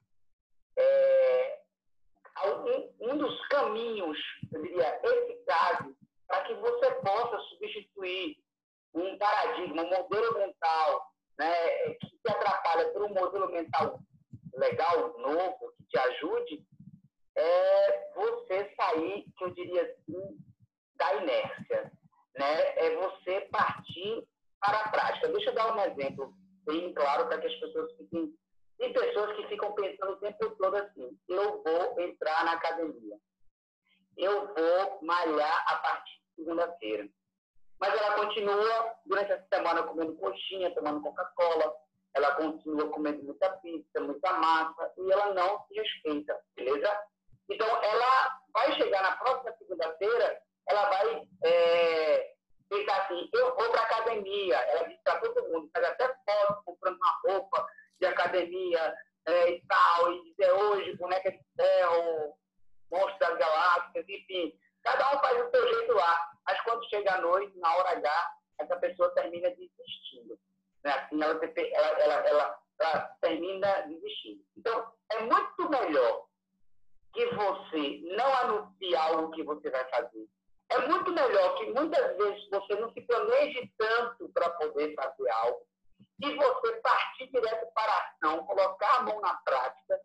[0.78, 1.62] é,
[2.46, 4.18] um, um dos caminhos,
[4.52, 5.96] eu diria, eficazes
[6.28, 8.38] para que você possa substituir
[8.94, 14.00] um paradigma, um modelo mental né, que te atrapalha por um modelo mental
[14.54, 16.66] legal, novo, que te ajude,
[17.36, 20.38] é você sair, que eu diria assim,
[20.96, 21.92] da inércia.
[22.38, 22.78] Né?
[22.78, 24.24] É você partir
[24.60, 25.30] para a prática.
[25.30, 26.34] Deixa eu dar um exemplo
[26.66, 28.34] bem claro para que as pessoas fiquem
[28.82, 33.16] tem pessoas que ficam pensando o tempo todo assim: eu vou entrar na academia,
[34.18, 37.08] eu vou malhar a partir de segunda-feira.
[37.80, 41.76] Mas ela continua durante essa semana comendo coxinha, tomando Coca-Cola,
[42.16, 47.04] ela continua comendo muita pizza, muita massa, e ela não se respeita, beleza?
[47.50, 52.34] Então, ela vai chegar na próxima segunda-feira, ela vai é,
[52.68, 54.56] pensar assim: eu vou para academia.
[54.56, 57.68] Ela diz para todo mundo, faz até foto comprando uma roupa
[58.02, 58.96] de academia
[59.28, 62.36] é, e tal, e dizer hoje boneca de ferro,
[62.92, 64.58] monstro das galáxias, enfim.
[64.84, 66.32] Cada um faz o seu jeito lá.
[66.46, 70.38] Mas quando chega a noite, na hora H, essa pessoa termina desistindo.
[70.84, 70.92] Né?
[70.92, 71.40] Assim, ela,
[71.74, 74.44] ela, ela, ela, ela termina desistindo.
[74.58, 76.26] Então, é muito melhor
[77.14, 80.28] que você não anuncie algo que você vai fazer.
[80.72, 85.68] É muito melhor que muitas vezes você não se planeje tanto para poder fazer algo
[86.22, 90.00] e você partir direto para a ação, colocar a mão na prática,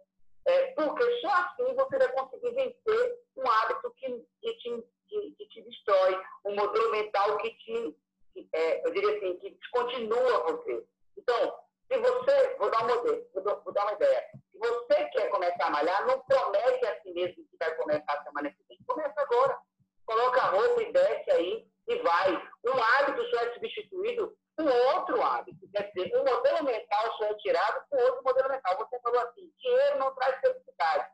[0.46, 5.48] é, porque só assim você vai conseguir vencer um hábito que, que, te, que, que
[5.48, 7.96] te destrói, um modelo mental que te,
[8.32, 10.84] que, é, eu diria assim, que descontinua você.
[11.16, 11.58] Então,
[11.90, 15.66] se você, vou dar, um modelo, vou, vou dar uma ideia, se você quer começar
[15.66, 19.20] a malhar, não promete a si mesmo que vai começar a semana que vem, começa
[19.20, 19.58] agora.
[20.06, 22.32] Coloca a roupa e desce aí e vai.
[22.64, 25.68] Um hábito só é substituído um outro hábito.
[25.70, 28.76] Quer dizer, um modelo mental só é tirado com outro modelo mental.
[28.78, 31.10] Você falou assim, dinheiro não traz felicidade.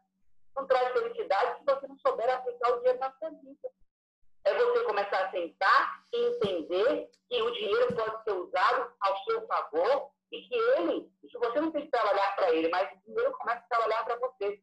[0.56, 3.68] Não traz felicidade se você não souber aplicar o dinheiro na sua vida.
[4.44, 9.46] É você começar a sentar e entender que o dinheiro pode ser usado ao seu
[9.46, 13.32] favor e que ele, se você não tem que trabalhar para ele, mas o dinheiro
[13.32, 14.60] começa a trabalhar para você.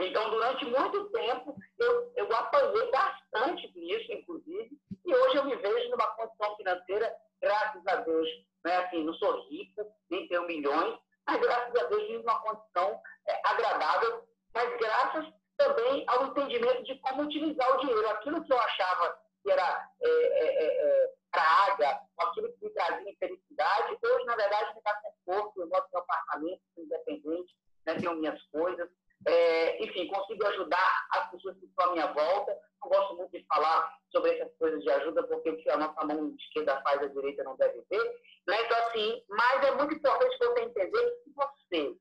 [0.00, 4.70] Então, durante muito tempo, eu, eu apanhei bastante nisso, inclusive,
[5.04, 8.28] e hoje eu me vejo numa condição financeira graças a Deus,
[8.64, 13.40] né, não sou rico, nem tenho milhões, mas graças a Deus vivo uma condição é,
[13.44, 18.08] agradável, mas graças também ao entendimento de como utilizar o dinheiro.
[18.08, 23.10] Aquilo que eu achava que era é, é, é, é praga, aquilo que me trazia
[23.10, 27.54] infelicidade, hoje, na verdade, me dá conforto, eu moro no apartamento, sou independente,
[27.86, 28.88] né, tenho minhas coisas,
[29.26, 32.58] é, enfim, consigo ajudar as pessoas que estão à minha volta.
[32.82, 36.04] Não gosto muito de falar sobre essas coisas de ajuda, porque o que a nossa
[36.04, 38.04] mão esquerda faz, a direita não deve ver.
[38.46, 38.56] Né?
[38.62, 41.96] Então, assim, mas é muito importante você entender que você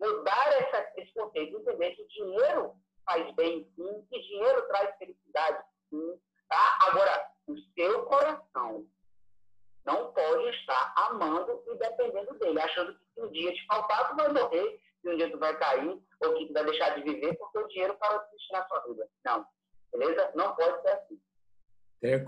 [0.00, 2.74] mudar essa, esse conceito, entender que dinheiro
[3.04, 6.20] faz bem, sim, que dinheiro traz felicidade, sim.
[6.48, 6.78] Tá?
[6.82, 8.86] Agora, o seu coração
[9.84, 14.16] não pode estar amando e dependendo dele, achando que se um dia te faltar, tu
[14.16, 17.36] vai morrer que um dia tu vai cair ou que tu vai deixar de viver
[17.36, 19.08] porque o dinheiro parou de existir na sua vida.
[19.24, 19.46] Não.
[19.92, 20.32] Beleza?
[20.34, 21.20] Não pode ser assim.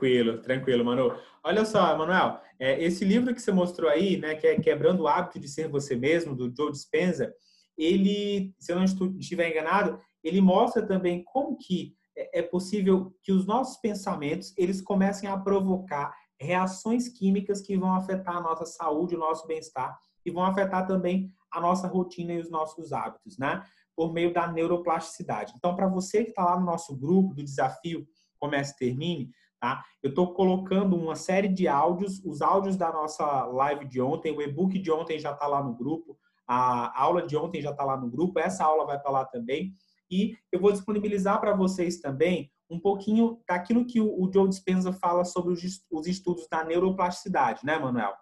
[0.04, 1.16] Tranquilo, tranquilo, Manu.
[1.42, 5.08] Olha só, Manuel, é, esse livro que você mostrou aí, né, que é Quebrando o
[5.08, 7.32] Hábito de Ser Você Mesmo, do Joe Dispenza,
[7.76, 13.32] ele, se eu não estiver enganado, ele mostra também como que é, é possível que
[13.32, 19.16] os nossos pensamentos, eles comecem a provocar reações químicas que vão afetar a nossa saúde,
[19.16, 23.62] o nosso bem-estar e vão afetar também a nossa rotina e os nossos hábitos, né?
[23.96, 25.54] Por meio da neuroplasticidade.
[25.56, 28.06] Então, para você que está lá no nosso grupo do desafio
[28.38, 29.30] comece e termine,
[29.64, 29.82] tá?
[30.02, 34.42] Eu estou colocando uma série de áudios, os áudios da nossa live de ontem, o
[34.42, 37.96] e-book de ontem já está lá no grupo, a aula de ontem já está lá
[37.96, 39.74] no grupo, essa aula vai tá lá também.
[40.10, 45.24] E eu vou disponibilizar para vocês também um pouquinho daquilo que o, Joe Dispenza fala
[45.24, 48.14] sobre os, estudos da neuroplasticidade, né, Manuel?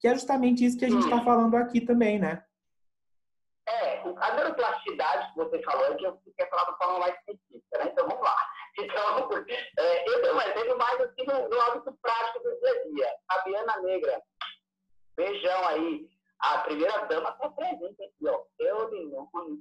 [0.00, 2.42] Que é justamente isso que a gente está falando aqui também, né?
[3.68, 7.78] É, a neuroplasticidade que você falou é que eu quero falar de forma mais específica,
[7.78, 7.90] né?
[7.92, 8.36] Então vamos lá.
[8.78, 9.28] Então,
[9.78, 13.14] é, eu tenho um exemplo mais assim no, no hábito prático do dia a dia.
[13.26, 14.22] Fabiana Negra,
[15.16, 16.08] beijão aí.
[16.40, 18.44] A primeira dama está presente aqui, ó.
[18.60, 19.60] Eu, Linone,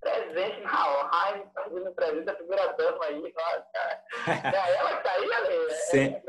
[0.00, 3.20] presente na live, fazendo presente a primeira dama aí.
[4.26, 5.70] É ela que tá aí, Ale.
[5.90, 6.22] Sem...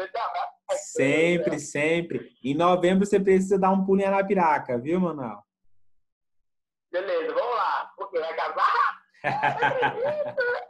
[0.71, 1.59] É, sempre, né?
[1.59, 2.31] sempre.
[2.43, 5.43] Em novembro você precisa dar um pulinho na Arapiraca, viu, Manuel?
[6.91, 7.91] Beleza, vamos lá.
[7.95, 8.99] Porque vai casar?
[10.39, 10.68] oh,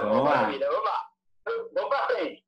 [0.00, 0.42] coisa vamos lá.
[0.42, 1.10] Vamos lá.
[1.72, 2.44] Vamos pra frente.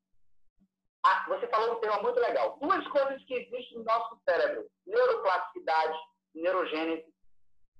[1.04, 2.58] Ah, você falou um tema muito legal.
[2.60, 5.98] Duas coisas que existem no nosso cérebro: neuroplasticidade,
[6.34, 7.06] neurogênese.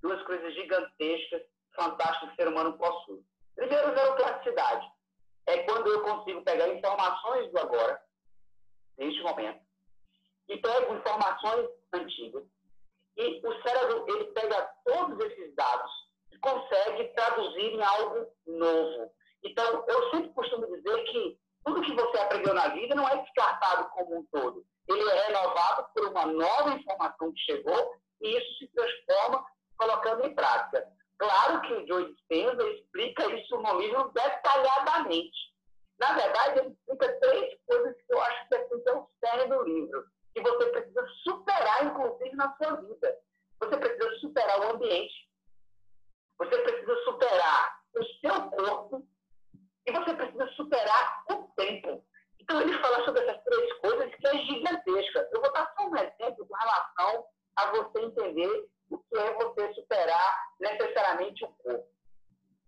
[0.01, 1.43] Duas coisas gigantescas,
[1.75, 3.23] fantásticas que o ser humano possui.
[3.57, 4.87] Primeiro, neuroplasticidade.
[5.47, 8.01] É quando eu consigo pegar informações do agora,
[8.99, 9.61] neste momento,
[10.49, 12.45] e pego informações antigas.
[13.17, 15.91] E o cérebro, ele pega todos esses dados
[16.31, 19.13] e consegue traduzir em algo novo.
[19.45, 23.89] Então, eu sempre costumo dizer que tudo que você aprendeu na vida não é descartado
[23.91, 24.65] como um todo.
[24.89, 29.45] Ele é renovado por uma nova informação que chegou e isso se transforma
[29.77, 30.85] colocando em prática.
[31.19, 35.37] Claro que o Joe Dispenza explica isso no livro detalhadamente.
[35.99, 40.05] Na verdade, ele explica três coisas que eu acho que é o cerne do livro,
[40.33, 43.19] que você precisa superar, inclusive, na sua vida.
[43.61, 45.29] Você precisa superar o ambiente,
[46.39, 49.07] você precisa superar o seu corpo
[49.89, 52.05] e você precisa superar o tempo.
[52.41, 55.29] Então, ele fala sobre essas três coisas que é gigantesca.
[55.33, 57.25] Eu vou dar só um exemplo com relação
[57.57, 61.89] a você entender o que é você superar necessariamente o corpo.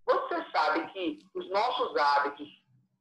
[0.07, 2.49] Você sabe que os nossos hábitos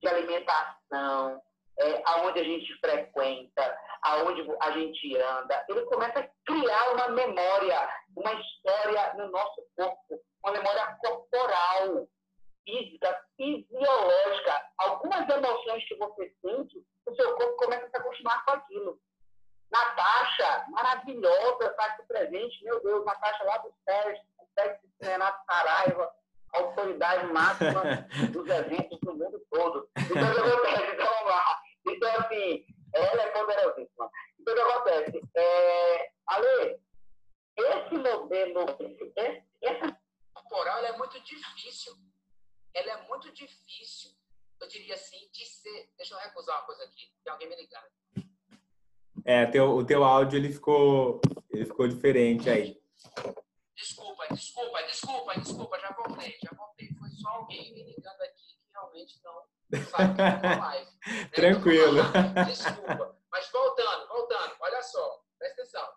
[0.01, 1.41] de alimentação,
[1.79, 7.89] é, aonde a gente frequenta, aonde a gente anda, ele começa a criar uma memória,
[8.15, 12.07] uma história no nosso corpo, uma memória corporal
[12.69, 14.61] física, fisiológica.
[14.77, 18.99] Algumas emoções que você sente, o seu corpo começa a se acostumar com aquilo.
[19.71, 22.63] Natasha, maravilhosa, está aqui presente.
[22.63, 24.25] Meu Deus, Natasha lá do SESC,
[24.57, 26.11] SESC Renato Saraiva,
[26.53, 27.83] autoridade máxima
[28.31, 29.89] dos eventos do mundo todo.
[29.97, 30.93] Então, o que acontece?
[30.93, 31.61] Então, vamos lá.
[31.87, 34.11] Então, assim, ela é poderosíssima.
[34.39, 35.21] Então, o que acontece?
[35.35, 36.79] É, Ale,
[37.57, 39.97] esse modelo, esse, essa
[40.33, 41.93] corporal, é muito difícil
[42.73, 44.11] ela é muito difícil,
[44.61, 45.89] eu diria assim, de ser.
[45.97, 48.29] Deixa eu recusar uma coisa aqui, tem alguém me ligando.
[49.25, 52.79] É, teu, o teu áudio ele ficou, ele ficou diferente aí.
[53.75, 56.93] Desculpa, desculpa, desculpa, desculpa, já voltei, já voltei.
[56.93, 59.43] Foi só alguém me ligando aqui que realmente não
[59.89, 60.89] sabe que live.
[61.09, 61.29] Né?
[61.33, 62.03] Tranquilo.
[62.45, 63.17] Desculpa.
[63.31, 65.89] Mas voltando, voltando, olha só, presta atenção.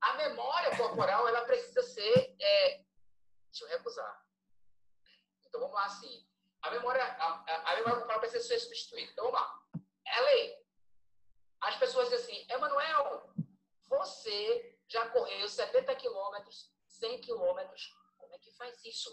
[0.00, 2.34] A memória corporal, ela precisa ser.
[2.40, 2.82] É...
[3.50, 4.24] Deixa eu recusar.
[5.46, 6.26] Então vamos lá assim.
[6.62, 9.12] A memória, a, a memória corporal precisa ser substituída.
[9.12, 9.60] Então vamos lá.
[10.06, 10.56] Ela
[11.60, 13.32] As pessoas dizem assim, Emanuel,
[13.92, 17.94] você já correu 70 quilômetros, 100 quilômetros.
[18.16, 19.10] Como é que faz isso?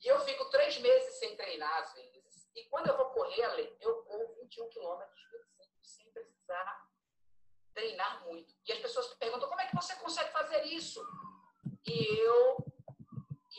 [0.00, 2.48] E eu fico três meses sem treinar, às vezes.
[2.54, 2.68] E
[3.34, 5.20] quando eu corro 21 quilômetros
[5.82, 6.84] sem precisar
[7.74, 8.54] treinar muito.
[8.66, 11.04] E as pessoas me perguntam, como é que você consegue fazer isso?
[11.86, 12.56] E eu,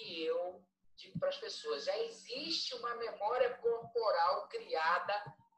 [0.01, 0.65] e eu
[0.95, 5.13] digo para as pessoas: já existe uma memória corporal criada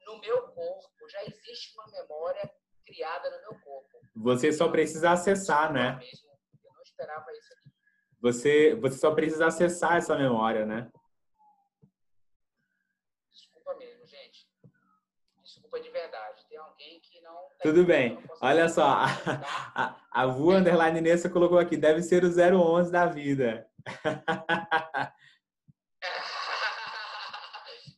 [0.05, 2.51] no meu corpo, já existe uma memória
[2.85, 3.99] criada no meu corpo.
[4.15, 5.99] Você só precisa acessar, né?
[6.63, 7.71] Eu não esperava isso aqui.
[8.19, 10.89] Você, você só precisa acessar essa memória, né?
[13.29, 14.49] Desculpa mesmo, gente.
[15.77, 16.45] Desculpa de verdade.
[16.47, 17.49] Tem alguém que não.
[17.61, 18.17] Tudo bem.
[18.41, 19.05] Olha só, a,
[19.75, 23.69] a, a Vu Underline Nessa colocou aqui: deve ser o 011 da vida.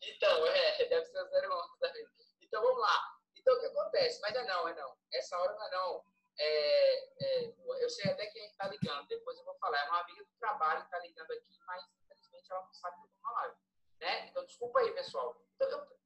[0.01, 2.09] então, é, deve ser o 011 da vida.
[2.41, 3.17] Então, vamos lá.
[3.35, 4.19] Então, o que acontece?
[4.21, 4.93] Mas é não, é não.
[5.13, 6.03] Essa hora não é não.
[6.37, 9.77] É, é, eu sei até quem está ligando, depois eu vou falar.
[9.85, 13.07] É uma amiga do trabalho que está ligando aqui, mas infelizmente ela não sabe que
[13.07, 13.55] eu na live.
[13.99, 14.27] Né?
[14.27, 15.35] Então, desculpa aí, pessoal.
[15.55, 15.99] Então, eu,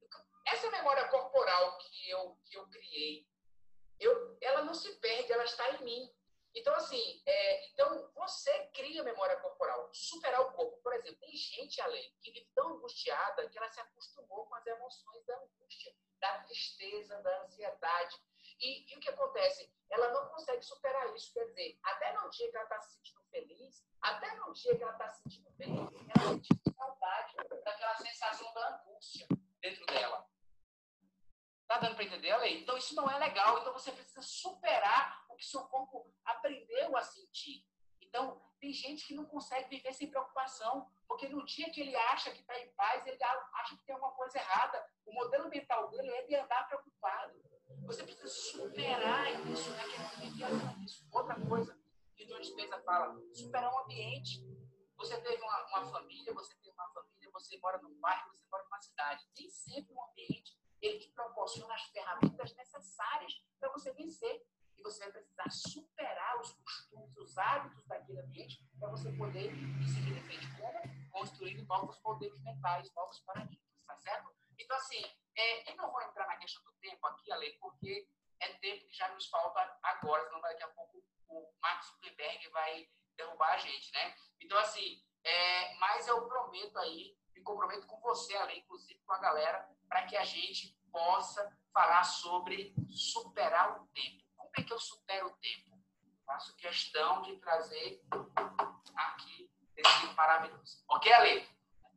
[0.46, 3.28] essa memória corporal que eu, que eu criei,
[4.00, 6.14] eu, ela não se perde, ela está em mim.
[6.56, 10.78] Então, assim, é, então você cria memória corporal, superar o corpo.
[10.84, 13.48] Por exemplo, tem gente, além, que vive tão angustiada
[14.68, 18.16] emoções da angústia, da tristeza, da ansiedade.
[18.60, 19.72] E, e, o que acontece?
[19.90, 21.34] Ela não consegue superar isso.
[21.34, 24.84] Quer dizer, até no dia que ela está se sentindo feliz, até no dia que
[24.84, 25.76] ela está se sentindo bem,
[26.16, 29.28] ela sente saudade daquela sensação da angústia
[29.60, 30.33] dentro dela.
[31.74, 32.62] Tá dando para entender, Ale?
[32.62, 33.58] Então, isso não é legal.
[33.58, 37.66] Então, você precisa superar o que seu corpo aprendeu a sentir.
[38.00, 42.30] Então, tem gente que não consegue viver sem preocupação, porque no dia que ele acha
[42.30, 44.86] que está em paz, ele acha que tem alguma coisa errada.
[45.04, 47.42] O modelo mental dele é de andar preocupado.
[47.88, 49.84] Você precisa superar isso, né?
[50.20, 51.08] Que isso.
[51.12, 51.76] Outra coisa
[52.16, 54.46] que John Dispenza fala, superar um ambiente.
[54.96, 58.64] Você teve uma, uma família, você tem uma família, você mora num bairro, você mora
[58.64, 59.28] numa cidade.
[59.36, 60.43] Nem sempre um ambiente
[60.84, 64.46] ele te proporciona as ferramentas necessárias para você vencer
[64.78, 69.88] e você vai precisar superar os costumes, os hábitos daquele ambiente para você poder ir
[69.88, 74.36] seguir em frente como construindo novos modelos mentais, novos paradigmas, tá certo?
[74.58, 75.02] Então, assim,
[75.36, 78.08] é, eu não vou entrar na questão do tempo aqui, Ale, porque
[78.42, 82.90] é tempo que já nos falta agora, senão daqui a pouco o Max Zuckerberg vai
[83.16, 84.16] derrubar a gente, né?
[84.42, 89.20] Então, assim, é, mas eu prometo aí, me comprometo com você, Ale, inclusive com a
[89.20, 94.24] galera, para que a gente possa falar sobre superar o tempo
[94.54, 95.80] como é que eu supero o tempo?
[96.28, 98.02] Faço questão de trazer
[98.96, 100.78] aqui esse maravilhoso.
[100.90, 101.44] Ok, Ale?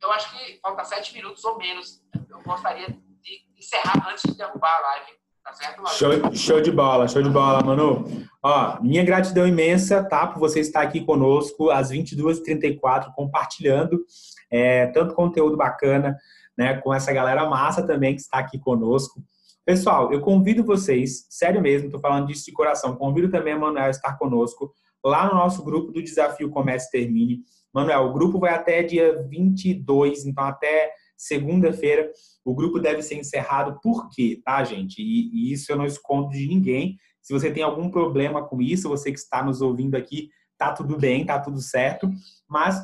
[0.02, 2.02] Eu acho que falta sete minutos ou menos.
[2.30, 5.12] Eu gostaria de encerrar antes de derrubar a live.
[5.44, 8.04] Tá certo, Show, show de bola, show de bola, Manu.
[8.42, 10.26] Ó, minha gratidão imensa, tá?
[10.26, 14.04] Por você estar aqui conosco às 22h34, compartilhando
[14.50, 16.16] é, tanto conteúdo bacana,
[16.56, 16.80] né?
[16.80, 19.22] Com essa galera massa também que está aqui conosco.
[19.64, 23.86] Pessoal, eu convido vocês, sério mesmo, estou falando disso de coração, convido também a Manuel
[23.86, 24.72] a estar conosco
[25.04, 27.40] lá no nosso grupo do Desafio Comece Termine.
[27.74, 32.10] Manuel, o grupo vai até dia 22, então até segunda-feira
[32.44, 33.80] o grupo deve ser encerrado.
[33.82, 35.02] Por quê, tá, gente?
[35.02, 36.96] E, e isso eu não escondo de ninguém.
[37.20, 40.96] Se você tem algum problema com isso, você que está nos ouvindo aqui, tá tudo
[40.96, 42.08] bem, tá tudo certo.
[42.48, 42.80] Mas.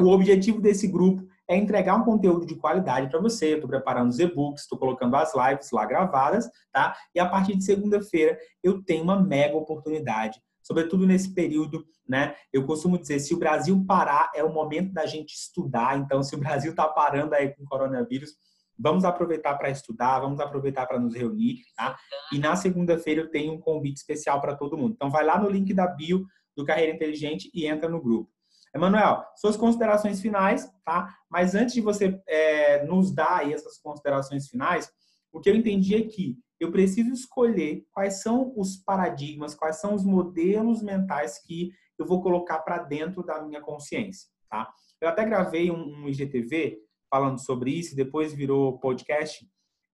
[0.00, 3.54] O objetivo desse grupo é entregar um conteúdo de qualidade para você.
[3.54, 6.96] Estou preparando os e-books, estou colocando as lives lá gravadas, tá?
[7.14, 12.34] E a partir de segunda-feira eu tenho uma mega oportunidade, sobretudo nesse período, né?
[12.52, 15.98] Eu costumo dizer, se o Brasil parar, é o momento da gente estudar.
[15.98, 18.32] Então, se o Brasil está parando aí com o coronavírus,
[18.78, 21.96] vamos aproveitar para estudar, vamos aproveitar para nos reunir, tá?
[22.32, 24.94] E na segunda-feira eu tenho um convite especial para todo mundo.
[24.94, 26.24] Então, vai lá no link da bio
[26.56, 28.33] do Carreira Inteligente e entra no grupo.
[28.74, 31.16] Emanuel, suas considerações finais, tá?
[31.30, 34.90] Mas antes de você é, nos dar aí essas considerações finais,
[35.32, 39.94] o que eu entendi é que eu preciso escolher quais são os paradigmas, quais são
[39.94, 44.68] os modelos mentais que eu vou colocar para dentro da minha consciência, tá?
[45.00, 49.48] Eu até gravei um, um IGTV falando sobre isso, depois virou podcast,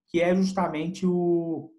[0.09, 1.71] que é justamente o,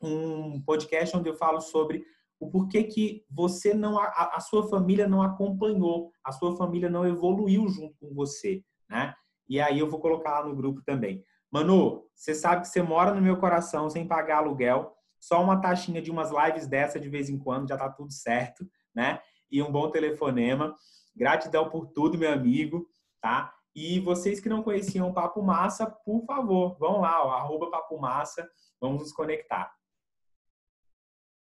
[0.00, 2.04] um podcast onde eu falo sobre
[2.38, 7.06] o porquê que você não, a, a, sua família não acompanhou, a sua família não
[7.06, 9.14] evoluiu junto com você, né?
[9.48, 11.24] E aí eu vou colocar lá no grupo também.
[11.50, 16.02] Manu, você sabe que você mora no meu coração sem pagar aluguel, só uma taxinha
[16.02, 19.20] de umas lives dessa de vez em quando já tá tudo certo, né?
[19.50, 20.74] E um bom telefonema.
[21.14, 22.86] Gratidão por tudo, meu amigo,
[23.20, 23.54] tá?
[23.74, 27.98] E vocês que não conheciam o Papo Massa, por favor, vão lá, ó, arroba Papo
[27.98, 28.48] Massa,
[28.80, 29.70] vamos nos conectar.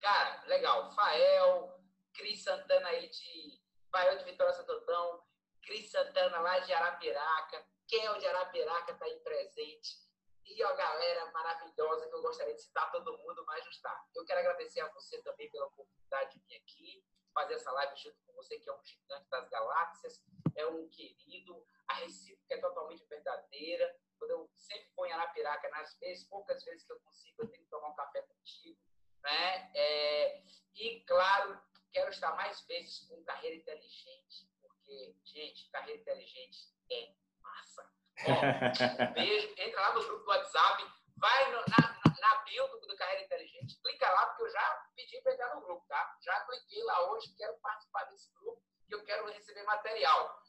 [0.01, 0.91] Cara, legal.
[0.91, 1.79] Fael,
[2.13, 5.23] Cris Santana aí de Fael de Vitória Santo Antão,
[5.63, 10.01] Cris Santana lá de Arapiraca, Kel de Arapiraca tá aí presente.
[10.45, 14.05] E a galera maravilhosa que eu gostaria de citar todo mundo, mas não está.
[14.13, 18.17] Eu quero agradecer a você também pela oportunidade de vir aqui, fazer essa live junto
[18.25, 20.21] com você, que é um gigante das galáxias,
[20.55, 23.95] é um querido, a recíproca é totalmente verdadeira.
[24.19, 27.63] Quando eu sempre vou em Arapiraca, nas vezes, poucas vezes que eu consigo, eu tenho
[27.63, 28.77] que tomar um café contigo
[29.23, 29.71] né?
[29.75, 30.41] É,
[30.75, 31.61] e, claro,
[31.91, 36.59] quero estar mais vezes com carreira inteligente, porque, gente, carreira inteligente
[36.91, 37.89] é massa.
[38.27, 38.31] Ó,
[39.13, 40.85] beijo, entra lá no grupo do WhatsApp,
[41.17, 45.21] vai no, na, na bio do, do Carreira Inteligente, clica lá, porque eu já pedi
[45.21, 46.17] para entrar no grupo, tá?
[46.21, 50.41] Já cliquei lá hoje, quero participar desse grupo, que eu quero receber material.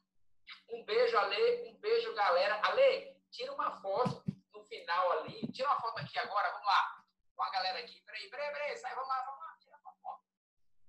[0.71, 2.61] Um beijo, Ale, um beijo, galera.
[2.67, 7.02] Ale, tira uma foto no final ali, tira uma foto aqui agora, vamos lá
[7.43, 8.01] com a galera aqui.
[8.07, 10.23] Peraí, peraí, peraí, sai, vamos lá, vamos lá, tira uma foto.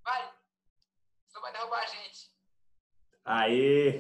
[0.04, 0.34] Vai.
[1.28, 2.32] Só vai derrubar a gente.
[3.26, 4.00] Aê!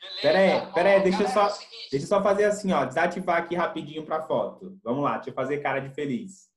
[0.00, 0.22] Beleza?
[0.22, 1.58] Peraí, peraí, deixa, eu só, é
[1.90, 2.86] deixa eu só fazer assim, ó.
[2.86, 4.80] Desativar aqui rapidinho pra foto.
[4.82, 6.50] Vamos lá, deixa eu fazer cara de feliz.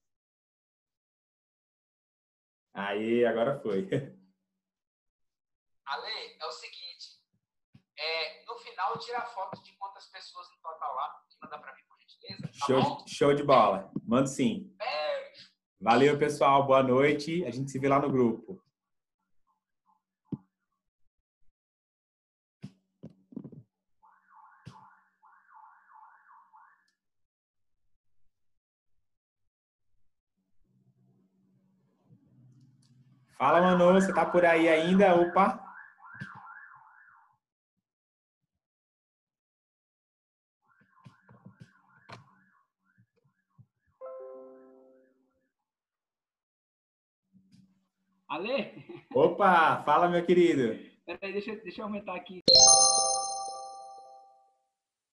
[2.74, 3.82] Aí, agora foi.
[5.86, 7.22] Ale, é o seguinte.
[7.97, 11.76] É, no final, tira a foto de quantas pessoas no total lá, que manda pra
[11.76, 11.82] mim,
[12.51, 13.91] gentileza Show, show de bola.
[14.05, 14.71] Mando sim.
[15.79, 16.65] Valeu, pessoal.
[16.65, 17.43] Boa noite.
[17.45, 18.61] A gente se vê lá no grupo.
[33.37, 35.13] Fala, Manu, você tá por aí ainda?
[35.15, 35.72] Opa!
[48.34, 48.73] Ale?
[49.13, 50.75] Opa, fala, meu querido.
[51.05, 52.41] Peraí, deixa, deixa eu aumentar aqui.